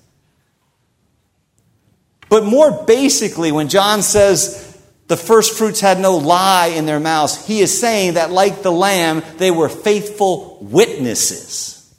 But 2.28 2.44
more 2.44 2.84
basically, 2.84 3.52
when 3.52 3.68
John 3.68 4.02
says 4.02 4.80
the 5.06 5.16
first 5.16 5.58
fruits 5.58 5.80
had 5.80 6.00
no 6.00 6.16
lie 6.16 6.68
in 6.68 6.86
their 6.86 7.00
mouths, 7.00 7.46
he 7.46 7.60
is 7.60 7.78
saying 7.78 8.14
that, 8.14 8.30
like 8.30 8.62
the 8.62 8.72
lamb, 8.72 9.22
they 9.36 9.50
were 9.50 9.68
faithful 9.68 10.58
witnesses. 10.62 11.94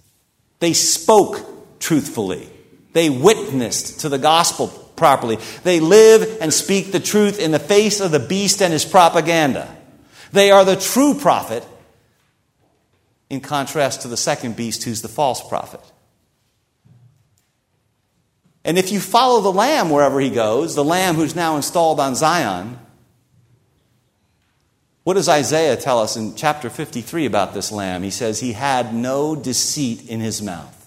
They 0.60 0.74
spoke 0.74 1.80
truthfully, 1.80 2.50
they 2.94 3.10
witnessed 3.10 4.02
to 4.02 4.10
the 4.10 4.18
gospel 4.18 4.68
properly. 4.96 5.38
They 5.64 5.80
live 5.80 6.38
and 6.42 6.54
speak 6.54 6.92
the 6.92 7.00
truth 7.00 7.40
in 7.40 7.52
the 7.52 7.60
face 7.60 8.00
of 8.00 8.12
the 8.12 8.20
beast 8.20 8.62
and 8.62 8.72
his 8.72 8.86
propaganda. 8.86 9.76
They 10.32 10.50
are 10.50 10.66
the 10.66 10.76
true 10.76 11.14
prophet, 11.14 11.64
in 13.34 13.42
contrast 13.42 14.04
to 14.04 14.08
the 14.08 14.18
second 14.18 14.56
beast, 14.56 14.84
who's 14.84 15.02
the 15.02 15.08
false 15.08 15.46
prophet. 15.48 15.82
And 18.64 18.78
if 18.78 18.92
you 18.92 19.00
follow 19.00 19.42
the 19.42 19.52
Lamb 19.52 19.90
wherever 19.90 20.20
he 20.20 20.30
goes, 20.30 20.76
the 20.76 20.84
Lamb 20.84 21.16
who's 21.16 21.36
now 21.36 21.58
installed 21.58 22.00
on 22.00 22.16
Zion, 22.16 22.80
what 25.04 25.16
does 25.16 25.28
Isaiah 25.28 25.76
tell 25.76 26.00
us 26.00 26.16
in 26.16 26.36
chapter 26.36 26.70
53 26.70 27.26
about 27.26 27.54
this 27.54 27.72
Lamb? 27.72 28.04
He 28.04 28.10
says, 28.10 28.40
He 28.40 28.54
had 28.54 28.94
no 28.94 29.36
deceit 29.36 30.08
in 30.08 30.22
his 30.22 30.42
mouth. 30.42 30.80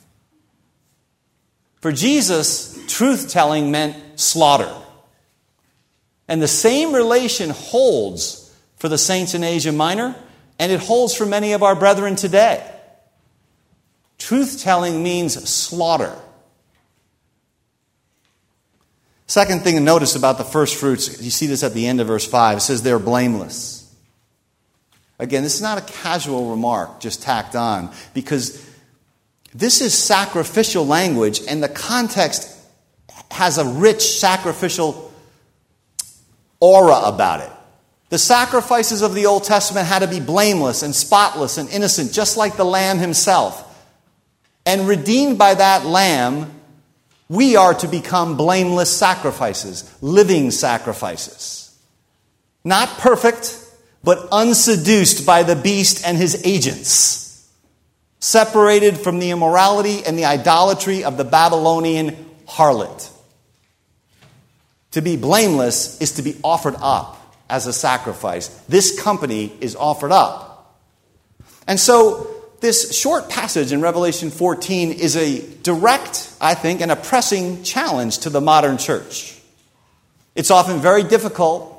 For 1.83 1.93
Jesus, 1.93 2.83
truth 2.89 3.29
telling 3.29 3.71
meant 3.71 4.19
slaughter. 4.19 4.75
And 6.29 6.41
the 6.41 6.49
same 6.49 6.95
relation 6.95 7.51
holds 7.51 8.57
for 8.77 8.89
the 8.89 8.99
saints 8.99 9.35
in 9.35 9.45
Asia 9.45 9.71
Minor, 9.71 10.17
and 10.59 10.73
it 10.73 10.81
holds 10.81 11.15
for 11.15 11.27
many 11.27 11.53
of 11.53 11.63
our 11.63 11.75
brethren 11.75 12.17
today. 12.17 12.65
Truth 14.19 14.63
telling 14.63 15.03
means 15.03 15.49
slaughter. 15.49 16.15
Second 19.27 19.63
thing 19.63 19.75
to 19.75 19.81
notice 19.81 20.15
about 20.15 20.39
the 20.39 20.45
first 20.45 20.77
fruits, 20.77 21.21
you 21.21 21.31
see 21.31 21.47
this 21.47 21.63
at 21.63 21.75
the 21.75 21.87
end 21.87 22.01
of 22.01 22.07
verse 22.07 22.27
5, 22.27 22.59
it 22.59 22.61
says 22.61 22.83
they're 22.83 22.99
blameless. 22.99 23.95
Again, 25.19 25.43
this 25.43 25.55
is 25.55 25.63
not 25.63 25.79
a 25.79 25.93
casual 25.93 26.51
remark 26.51 27.01
just 27.01 27.23
tacked 27.23 27.57
on, 27.57 27.93
because 28.15 28.65
this 29.55 29.81
is 29.81 29.95
sacrificial 29.95 30.87
language, 30.87 31.41
and 31.49 31.63
the 31.63 31.69
context 31.69 32.53
has 33.31 33.59
a 33.59 33.65
rich 33.65 34.03
sacrificial 34.19 35.13
aura 36.61 37.01
about 37.07 37.41
it. 37.41 37.51
The 38.09 38.19
sacrifices 38.19 39.03
of 39.03 39.15
the 39.15 39.27
Old 39.27 39.45
Testament 39.45 39.87
had 39.87 40.01
to 40.01 40.09
be 40.09 40.21
blameless 40.21 40.83
and 40.83 40.95
spotless 40.95 41.59
and 41.59 41.69
innocent, 41.71 42.13
just 42.13 42.37
like 42.37 42.57
the 42.57 42.65
Lamb 42.65 42.99
himself. 42.99 43.63
And 44.65 44.87
redeemed 44.87 45.39
by 45.39 45.55
that 45.55 45.85
Lamb, 45.85 46.53
we 47.29 47.57
are 47.57 47.75
to 47.75 47.89
become 47.89 48.37
blameless 48.37 48.97
sacrifices, 48.97 49.93
living 50.01 50.53
sacrifices. 50.53 51.77
Not 52.65 52.89
perfect, 52.99 53.61
but 54.05 54.31
unseduced 54.31 55.27
by 55.27 55.43
the 55.43 55.57
beast 55.57 56.07
and 56.07 56.17
his 56.17 56.47
agents, 56.47 57.51
separated 58.21 58.97
from 58.99 59.19
the 59.19 59.31
immorality 59.31 60.05
and 60.05 60.17
the 60.17 60.27
idolatry 60.27 61.03
of 61.03 61.17
the 61.17 61.25
Babylonian 61.25 62.15
harlot. 62.47 63.11
To 64.93 65.03
be 65.03 65.17
blameless 65.17 66.01
is 66.01 66.13
to 66.13 66.23
be 66.23 66.37
offered 66.45 66.77
up 66.79 67.17
as 67.49 67.67
a 67.67 67.73
sacrifice. 67.73 68.49
This 68.69 69.01
company 69.01 69.53
is 69.61 69.77
offered 69.77 70.13
up. 70.13 70.77
And 71.67 71.79
so, 71.79 72.33
this 72.61 72.97
short 72.97 73.29
passage 73.29 73.73
in 73.73 73.81
Revelation 73.81 74.31
14 74.31 74.93
is 74.93 75.15
a 75.15 75.41
direct, 75.63 76.33
I 76.41 76.55
think, 76.55 76.81
and 76.81 76.91
a 76.91 76.97
pressing 76.97 77.63
challenge 77.63 78.19
to 78.21 78.31
the 78.31 78.41
modern 78.41 78.79
church. 78.79 79.39
It's 80.35 80.51
often 80.51 80.81
very 80.81 81.03
difficult 81.03 81.73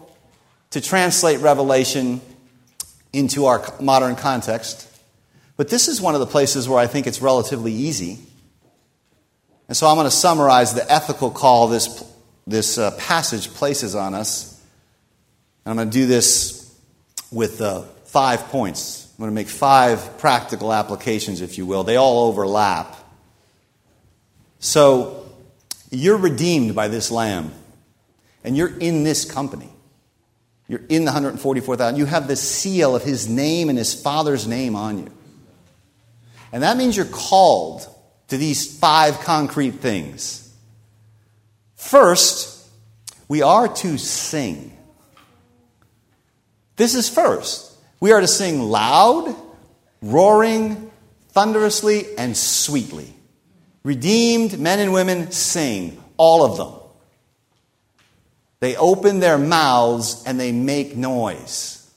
to 0.72 0.82
translate 0.82 1.40
Revelation 1.40 2.22
into 3.12 3.46
our 3.46 3.66
modern 3.82 4.16
context, 4.16 4.88
but 5.56 5.70
this 5.70 5.88
is 5.88 6.00
one 6.00 6.14
of 6.14 6.20
the 6.20 6.28
places 6.28 6.70
where 6.70 6.78
I 6.78 6.86
think 6.86 7.08
it's 7.08 7.22
relatively 7.22 7.74
easy. 7.74 8.20
And 9.68 9.76
so 9.76 9.88
I'm 9.88 9.96
going 9.96 10.06
to 10.06 10.12
summarize 10.12 10.74
the 10.74 10.90
ethical 10.92 11.32
call 11.32 11.68
this, 11.68 12.04
this 12.46 12.78
uh, 12.78 12.92
passage 12.92 13.50
places 13.50 13.96
on 13.96 14.14
us 14.14 14.57
and 15.68 15.72
I'm 15.72 15.76
going 15.76 15.90
to 15.90 16.00
do 16.00 16.06
this 16.06 16.74
with 17.30 17.60
uh, 17.60 17.82
five 18.06 18.40
points. 18.46 19.12
I'm 19.12 19.24
going 19.24 19.32
to 19.32 19.36
make 19.36 19.50
five 19.50 20.18
practical 20.18 20.72
applications, 20.72 21.42
if 21.42 21.58
you 21.58 21.66
will. 21.66 21.84
They 21.84 21.98
all 21.98 22.30
overlap. 22.30 22.96
So, 24.60 25.30
you're 25.92 26.16
redeemed 26.16 26.74
by 26.74 26.88
this 26.88 27.12
lamb, 27.12 27.52
and 28.46 28.56
you're 28.56 28.78
in 28.78 29.04
this 29.04 29.26
company. 29.26 29.68
You're 30.70 30.84
in 30.88 31.04
the 31.04 31.12
144,000. 31.12 32.00
You 32.00 32.06
have 32.06 32.30
the 32.30 32.38
seal 32.38 32.96
of 32.96 33.04
his 33.04 33.28
name 33.28 33.68
and 33.68 33.78
his 33.78 33.94
father's 33.94 34.48
name 34.48 34.74
on 34.74 35.00
you. 35.00 35.12
And 36.54 36.64
that 36.64 36.78
means 36.78 36.96
you're 36.96 37.06
called 37.06 37.86
to 38.30 38.38
these 38.38 38.80
five 38.80 39.20
concrete 39.20 39.72
things. 39.72 40.50
First, 41.76 42.66
we 43.28 43.42
are 43.42 43.68
to 43.68 43.98
sing. 43.98 44.77
This 46.78 46.96
is 46.96 47.10
first. 47.10 47.74
We 48.00 48.12
are 48.12 48.22
to 48.22 48.28
sing 48.28 48.62
loud, 48.62 49.36
roaring, 50.02 50.92
thunderously, 51.30 52.18
and 52.18 52.38
sweetly. 52.38 53.14
Redeemed 53.84 54.60
men 54.60 54.80
and 54.80 54.94
women 54.94 55.32
sing, 55.32 56.02
all 56.18 56.46
of 56.46 56.58
them. 56.58 56.74
They 58.60 58.76
open 58.76 59.20
their 59.20 59.38
mouths 59.38 60.24
and 60.26 60.40
they 60.40 60.52
make 60.52 60.96
noise. 60.96 61.90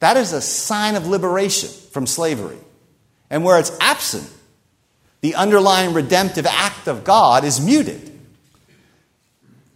That 0.00 0.16
is 0.16 0.32
a 0.32 0.40
sign 0.40 0.94
of 0.94 1.06
liberation 1.06 1.68
from 1.90 2.06
slavery. 2.06 2.58
And 3.28 3.44
where 3.44 3.58
it's 3.58 3.76
absent, 3.80 4.28
the 5.20 5.34
underlying 5.34 5.94
redemptive 5.94 6.46
act 6.46 6.86
of 6.86 7.02
God 7.02 7.44
is 7.44 7.60
muted. 7.60 8.12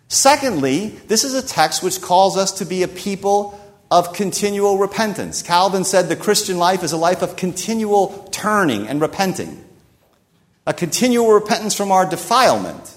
Secondly, 0.09 0.89
this 1.09 1.25
is 1.25 1.35
a 1.35 1.47
text 1.47 1.83
which 1.83 2.01
calls 2.01 2.37
us 2.37 2.53
to 2.53 2.65
be 2.65 2.83
a 2.83 2.89
people 2.89 3.60
of 3.91 4.13
continual 4.13 4.79
repentance. 4.79 5.43
Calvin 5.43 5.85
said 5.85 6.09
the 6.09 6.17
Christian 6.17 6.59
life 6.59 6.83
is 6.83 6.93
a 6.93 6.97
life 6.97 7.23
of 7.23 7.37
continual 7.37 8.29
turning 8.31 8.87
and 8.87 9.01
repenting, 9.01 9.65
a 10.67 10.73
continual 10.73 11.33
repentance 11.33 11.75
from 11.75 11.91
our 11.91 12.09
defilement. 12.09 12.97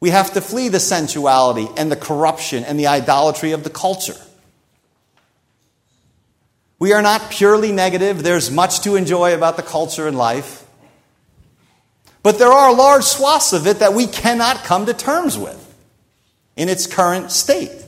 We 0.00 0.10
have 0.10 0.32
to 0.34 0.40
flee 0.40 0.68
the 0.68 0.80
sensuality 0.80 1.68
and 1.76 1.90
the 1.90 1.96
corruption 1.96 2.64
and 2.64 2.78
the 2.78 2.88
idolatry 2.88 3.52
of 3.52 3.64
the 3.64 3.70
culture. 3.70 4.16
We 6.78 6.94
are 6.94 7.02
not 7.02 7.30
purely 7.30 7.72
negative. 7.72 8.22
There's 8.22 8.50
much 8.50 8.80
to 8.80 8.96
enjoy 8.96 9.34
about 9.34 9.56
the 9.56 9.62
culture 9.62 10.08
and 10.08 10.16
life. 10.16 10.66
But 12.22 12.38
there 12.38 12.52
are 12.52 12.74
large 12.74 13.04
swaths 13.04 13.52
of 13.52 13.66
it 13.66 13.78
that 13.78 13.92
we 13.92 14.06
cannot 14.06 14.64
come 14.64 14.86
to 14.86 14.94
terms 14.94 15.38
with 15.38 15.58
in 16.56 16.68
its 16.68 16.86
current 16.86 17.30
state. 17.30 17.84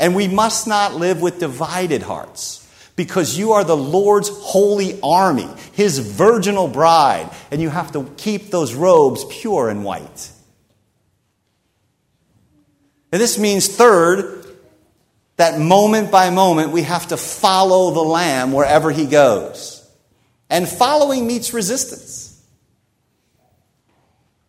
And 0.00 0.16
we 0.16 0.26
must 0.26 0.66
not 0.66 0.94
live 0.94 1.20
with 1.20 1.38
divided 1.38 2.02
hearts 2.02 2.66
because 2.96 3.38
you 3.38 3.52
are 3.52 3.64
the 3.64 3.76
Lord's 3.76 4.30
holy 4.30 4.98
army, 5.02 5.48
his 5.72 5.98
virginal 5.98 6.68
bride, 6.68 7.30
and 7.50 7.60
you 7.60 7.68
have 7.68 7.92
to 7.92 8.04
keep 8.16 8.50
those 8.50 8.74
robes 8.74 9.24
pure 9.26 9.68
and 9.68 9.84
white. 9.84 10.30
And 13.12 13.20
this 13.20 13.38
means, 13.38 13.68
third, 13.68 14.46
that 15.36 15.58
moment 15.58 16.10
by 16.10 16.30
moment 16.30 16.70
we 16.70 16.82
have 16.82 17.08
to 17.08 17.16
follow 17.16 17.90
the 17.90 18.00
Lamb 18.00 18.52
wherever 18.52 18.90
he 18.90 19.06
goes. 19.06 19.86
And 20.48 20.68
following 20.68 21.26
meets 21.26 21.52
resistance. 21.52 22.42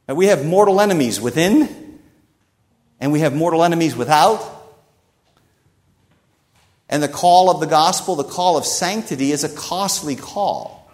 And 0.08 0.16
we 0.16 0.28
have 0.28 0.46
mortal 0.46 0.80
enemies 0.80 1.20
within, 1.20 2.00
and 3.00 3.12
we 3.12 3.20
have 3.20 3.36
mortal 3.36 3.64
enemies 3.64 3.96
without. 3.96 4.61
And 6.92 7.02
the 7.02 7.08
call 7.08 7.50
of 7.50 7.62
the 7.62 7.68
gospel, 7.68 8.16
the 8.18 8.26
call 8.26 8.58
of 8.58 8.66
sanctity, 8.66 9.32
is 9.32 9.46
a 9.46 9.50
costly 9.50 10.18
call. 10.18 10.92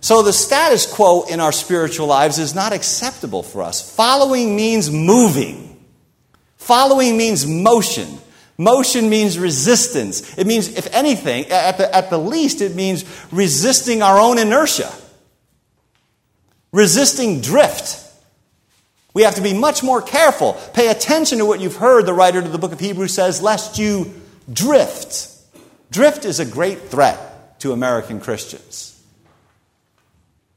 So 0.00 0.22
the 0.22 0.32
status 0.32 0.86
quo 0.86 1.22
in 1.22 1.40
our 1.40 1.52
spiritual 1.52 2.06
lives 2.06 2.38
is 2.38 2.54
not 2.54 2.72
acceptable 2.72 3.42
for 3.42 3.62
us. 3.62 3.94
Following 3.94 4.56
means 4.56 4.90
moving, 4.90 5.84
following 6.56 7.16
means 7.16 7.46
motion. 7.46 8.18
Motion 8.58 9.08
means 9.08 9.38
resistance. 9.38 10.36
It 10.36 10.46
means, 10.46 10.68
if 10.68 10.86
anything, 10.94 11.46
at 11.46 11.78
the, 11.78 11.92
at 11.94 12.10
the 12.10 12.18
least, 12.18 12.60
it 12.60 12.76
means 12.76 13.04
resisting 13.32 14.02
our 14.02 14.20
own 14.20 14.38
inertia, 14.38 14.92
resisting 16.70 17.40
drift. 17.40 17.98
We 19.14 19.22
have 19.22 19.34
to 19.34 19.42
be 19.42 19.52
much 19.52 19.82
more 19.82 20.00
careful. 20.00 20.54
Pay 20.72 20.88
attention 20.88 21.38
to 21.38 21.46
what 21.46 21.60
you've 21.60 21.76
heard, 21.76 22.06
the 22.06 22.14
writer 22.14 22.40
to 22.40 22.48
the 22.48 22.58
book 22.58 22.72
of 22.72 22.80
Hebrews 22.80 23.12
says, 23.12 23.42
lest 23.42 23.78
you 23.78 24.12
drift. 24.50 25.28
Drift 25.90 26.24
is 26.24 26.40
a 26.40 26.46
great 26.46 26.88
threat 26.88 27.60
to 27.60 27.72
American 27.72 28.20
Christians. 28.20 28.88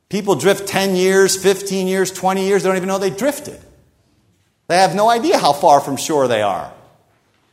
People 0.07 0.35
drift 0.35 0.67
10 0.67 0.95
years, 0.95 1.35
15 1.41 1.87
years, 1.87 2.11
20 2.11 2.45
years, 2.45 2.63
they 2.63 2.69
don't 2.69 2.77
even 2.77 2.87
know 2.87 2.97
they 2.97 3.09
drifted. 3.09 3.59
They 4.67 4.77
have 4.77 4.95
no 4.95 5.09
idea 5.09 5.37
how 5.37 5.53
far 5.53 5.81
from 5.81 5.97
shore 5.97 6.27
they 6.27 6.41
are. 6.41 6.71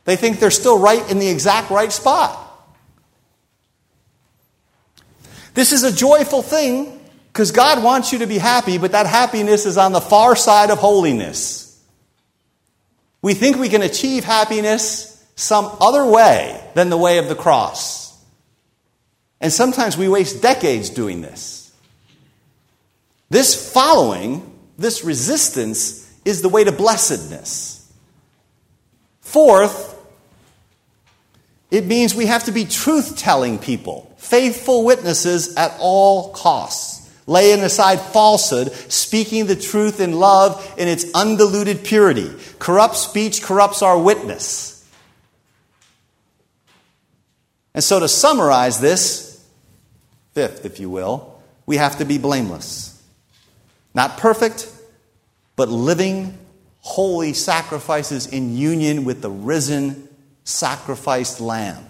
They 0.05 0.15
think 0.15 0.39
they're 0.39 0.51
still 0.51 0.79
right 0.79 1.09
in 1.11 1.19
the 1.19 1.27
exact 1.27 1.69
right 1.69 1.91
spot. 1.91 2.39
This 5.53 5.71
is 5.71 5.83
a 5.83 5.91
joyful 5.91 6.41
thing 6.41 6.99
because 7.33 7.51
God 7.51 7.83
wants 7.83 8.13
you 8.13 8.19
to 8.19 8.27
be 8.27 8.37
happy, 8.37 8.77
but 8.77 8.91
that 8.91 9.07
happiness 9.07 9.65
is 9.65 9.75
on 9.75 9.91
the 9.91 9.99
far 9.99 10.35
side 10.35 10.69
of 10.69 10.77
holiness. 10.77 11.83
We 13.23 13.33
think 13.33 13.57
we 13.57 13.69
can 13.69 13.81
achieve 13.81 14.23
happiness 14.23 15.09
some 15.35 15.75
other 15.81 16.05
way 16.05 16.63
than 16.75 16.91
the 16.91 16.97
way 16.97 17.17
of 17.17 17.29
the 17.29 17.35
cross. 17.35 18.23
And 19.41 19.51
sometimes 19.51 19.97
we 19.97 20.07
waste 20.07 20.43
decades 20.43 20.91
doing 20.91 21.21
this. 21.21 21.73
This 23.31 23.73
following, 23.73 24.55
this 24.77 25.03
resistance, 25.03 26.07
is 26.23 26.43
the 26.43 26.49
way 26.49 26.63
to 26.63 26.71
blessedness. 26.71 27.91
Fourth, 29.21 29.99
it 31.71 31.87
means 31.87 32.13
we 32.13 32.27
have 32.27 32.43
to 32.43 32.51
be 32.51 32.65
truth 32.65 33.17
telling 33.17 33.57
people, 33.57 34.13
faithful 34.19 34.85
witnesses 34.85 35.55
at 35.55 35.75
all 35.79 36.31
costs, 36.31 37.02
laying 37.25 37.61
aside 37.61 37.99
falsehood, 37.99 38.71
speaking 38.91 39.45
the 39.45 39.55
truth 39.55 39.99
in 39.99 40.13
love 40.13 40.73
in 40.77 40.87
its 40.87 41.05
undiluted 41.13 41.83
purity. 41.83 42.31
Corrupt 42.59 42.95
speech 42.95 43.41
corrupts 43.41 43.81
our 43.81 43.97
witness. 43.97 44.71
And 47.73 47.83
so, 47.83 47.99
to 47.99 48.07
summarize 48.07 48.79
this, 48.79 49.43
fifth, 50.33 50.65
if 50.65 50.79
you 50.79 50.89
will, 50.89 51.41
we 51.65 51.77
have 51.77 51.97
to 51.97 52.05
be 52.05 52.17
blameless. 52.17 53.01
Not 53.95 54.17
perfect, 54.17 54.71
but 55.55 55.69
living 55.69 56.37
holy 56.81 57.33
sacrifices 57.33 58.27
in 58.27 58.55
union 58.55 59.05
with 59.05 59.21
the 59.21 59.29
risen 59.29 60.09
sacrificed 60.43 61.39
lamb. 61.39 61.85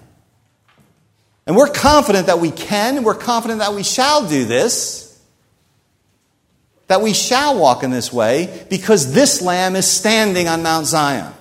And 1.45 1.55
we're 1.55 1.69
confident 1.69 2.27
that 2.27 2.39
we 2.39 2.51
can, 2.51 3.03
we're 3.03 3.15
confident 3.15 3.59
that 3.59 3.73
we 3.73 3.83
shall 3.83 4.27
do 4.27 4.45
this, 4.45 5.02
that 6.87 7.01
we 7.01 7.13
shall 7.13 7.57
walk 7.57 7.83
in 7.83 7.91
this 7.91 8.11
way 8.11 8.65
because 8.69 9.13
this 9.13 9.41
lamb 9.41 9.75
is 9.75 9.87
standing 9.87 10.47
on 10.47 10.63
Mount 10.63 10.85
Zion. 10.85 11.33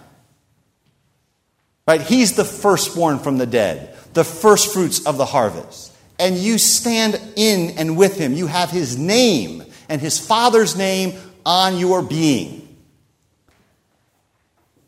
Right? 1.87 2.01
He's 2.01 2.37
the 2.37 2.45
firstborn 2.45 3.19
from 3.19 3.39
the 3.39 3.47
dead, 3.47 3.97
the 4.15 4.25
firstfruits 4.25 5.07
of 5.07 5.19
the 5.19 5.27
harvest. 5.27 5.93
And 6.19 6.37
you 6.37 6.59
stand 6.59 7.21
in 7.37 7.79
and 7.79 7.97
with 7.97 8.17
him. 8.17 8.35
You 8.35 8.47
have 8.47 8.71
his 8.71 8.97
name 8.97 9.65
and 9.89 10.01
his 10.01 10.25
father's 10.25 10.77
name 10.77 11.19
on 11.45 11.79
your 11.79 12.03
being 12.03 12.63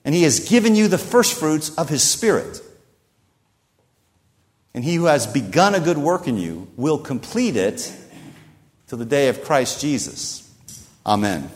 and 0.04 0.14
he 0.14 0.22
has 0.22 0.40
given 0.40 0.74
you 0.74 0.86
the 0.88 0.98
firstfruits 0.98 1.74
of 1.76 1.88
his 1.88 2.02
spirit. 2.02 2.60
And 4.74 4.84
he 4.84 4.96
who 4.96 5.04
has 5.04 5.26
begun 5.26 5.74
a 5.74 5.80
good 5.80 5.98
work 5.98 6.28
in 6.28 6.36
you 6.36 6.68
will 6.76 6.98
complete 6.98 7.56
it 7.56 7.92
till 8.86 8.98
the 8.98 9.04
day 9.04 9.28
of 9.28 9.44
Christ 9.44 9.80
Jesus. 9.80 10.43
Amen. 11.06 11.50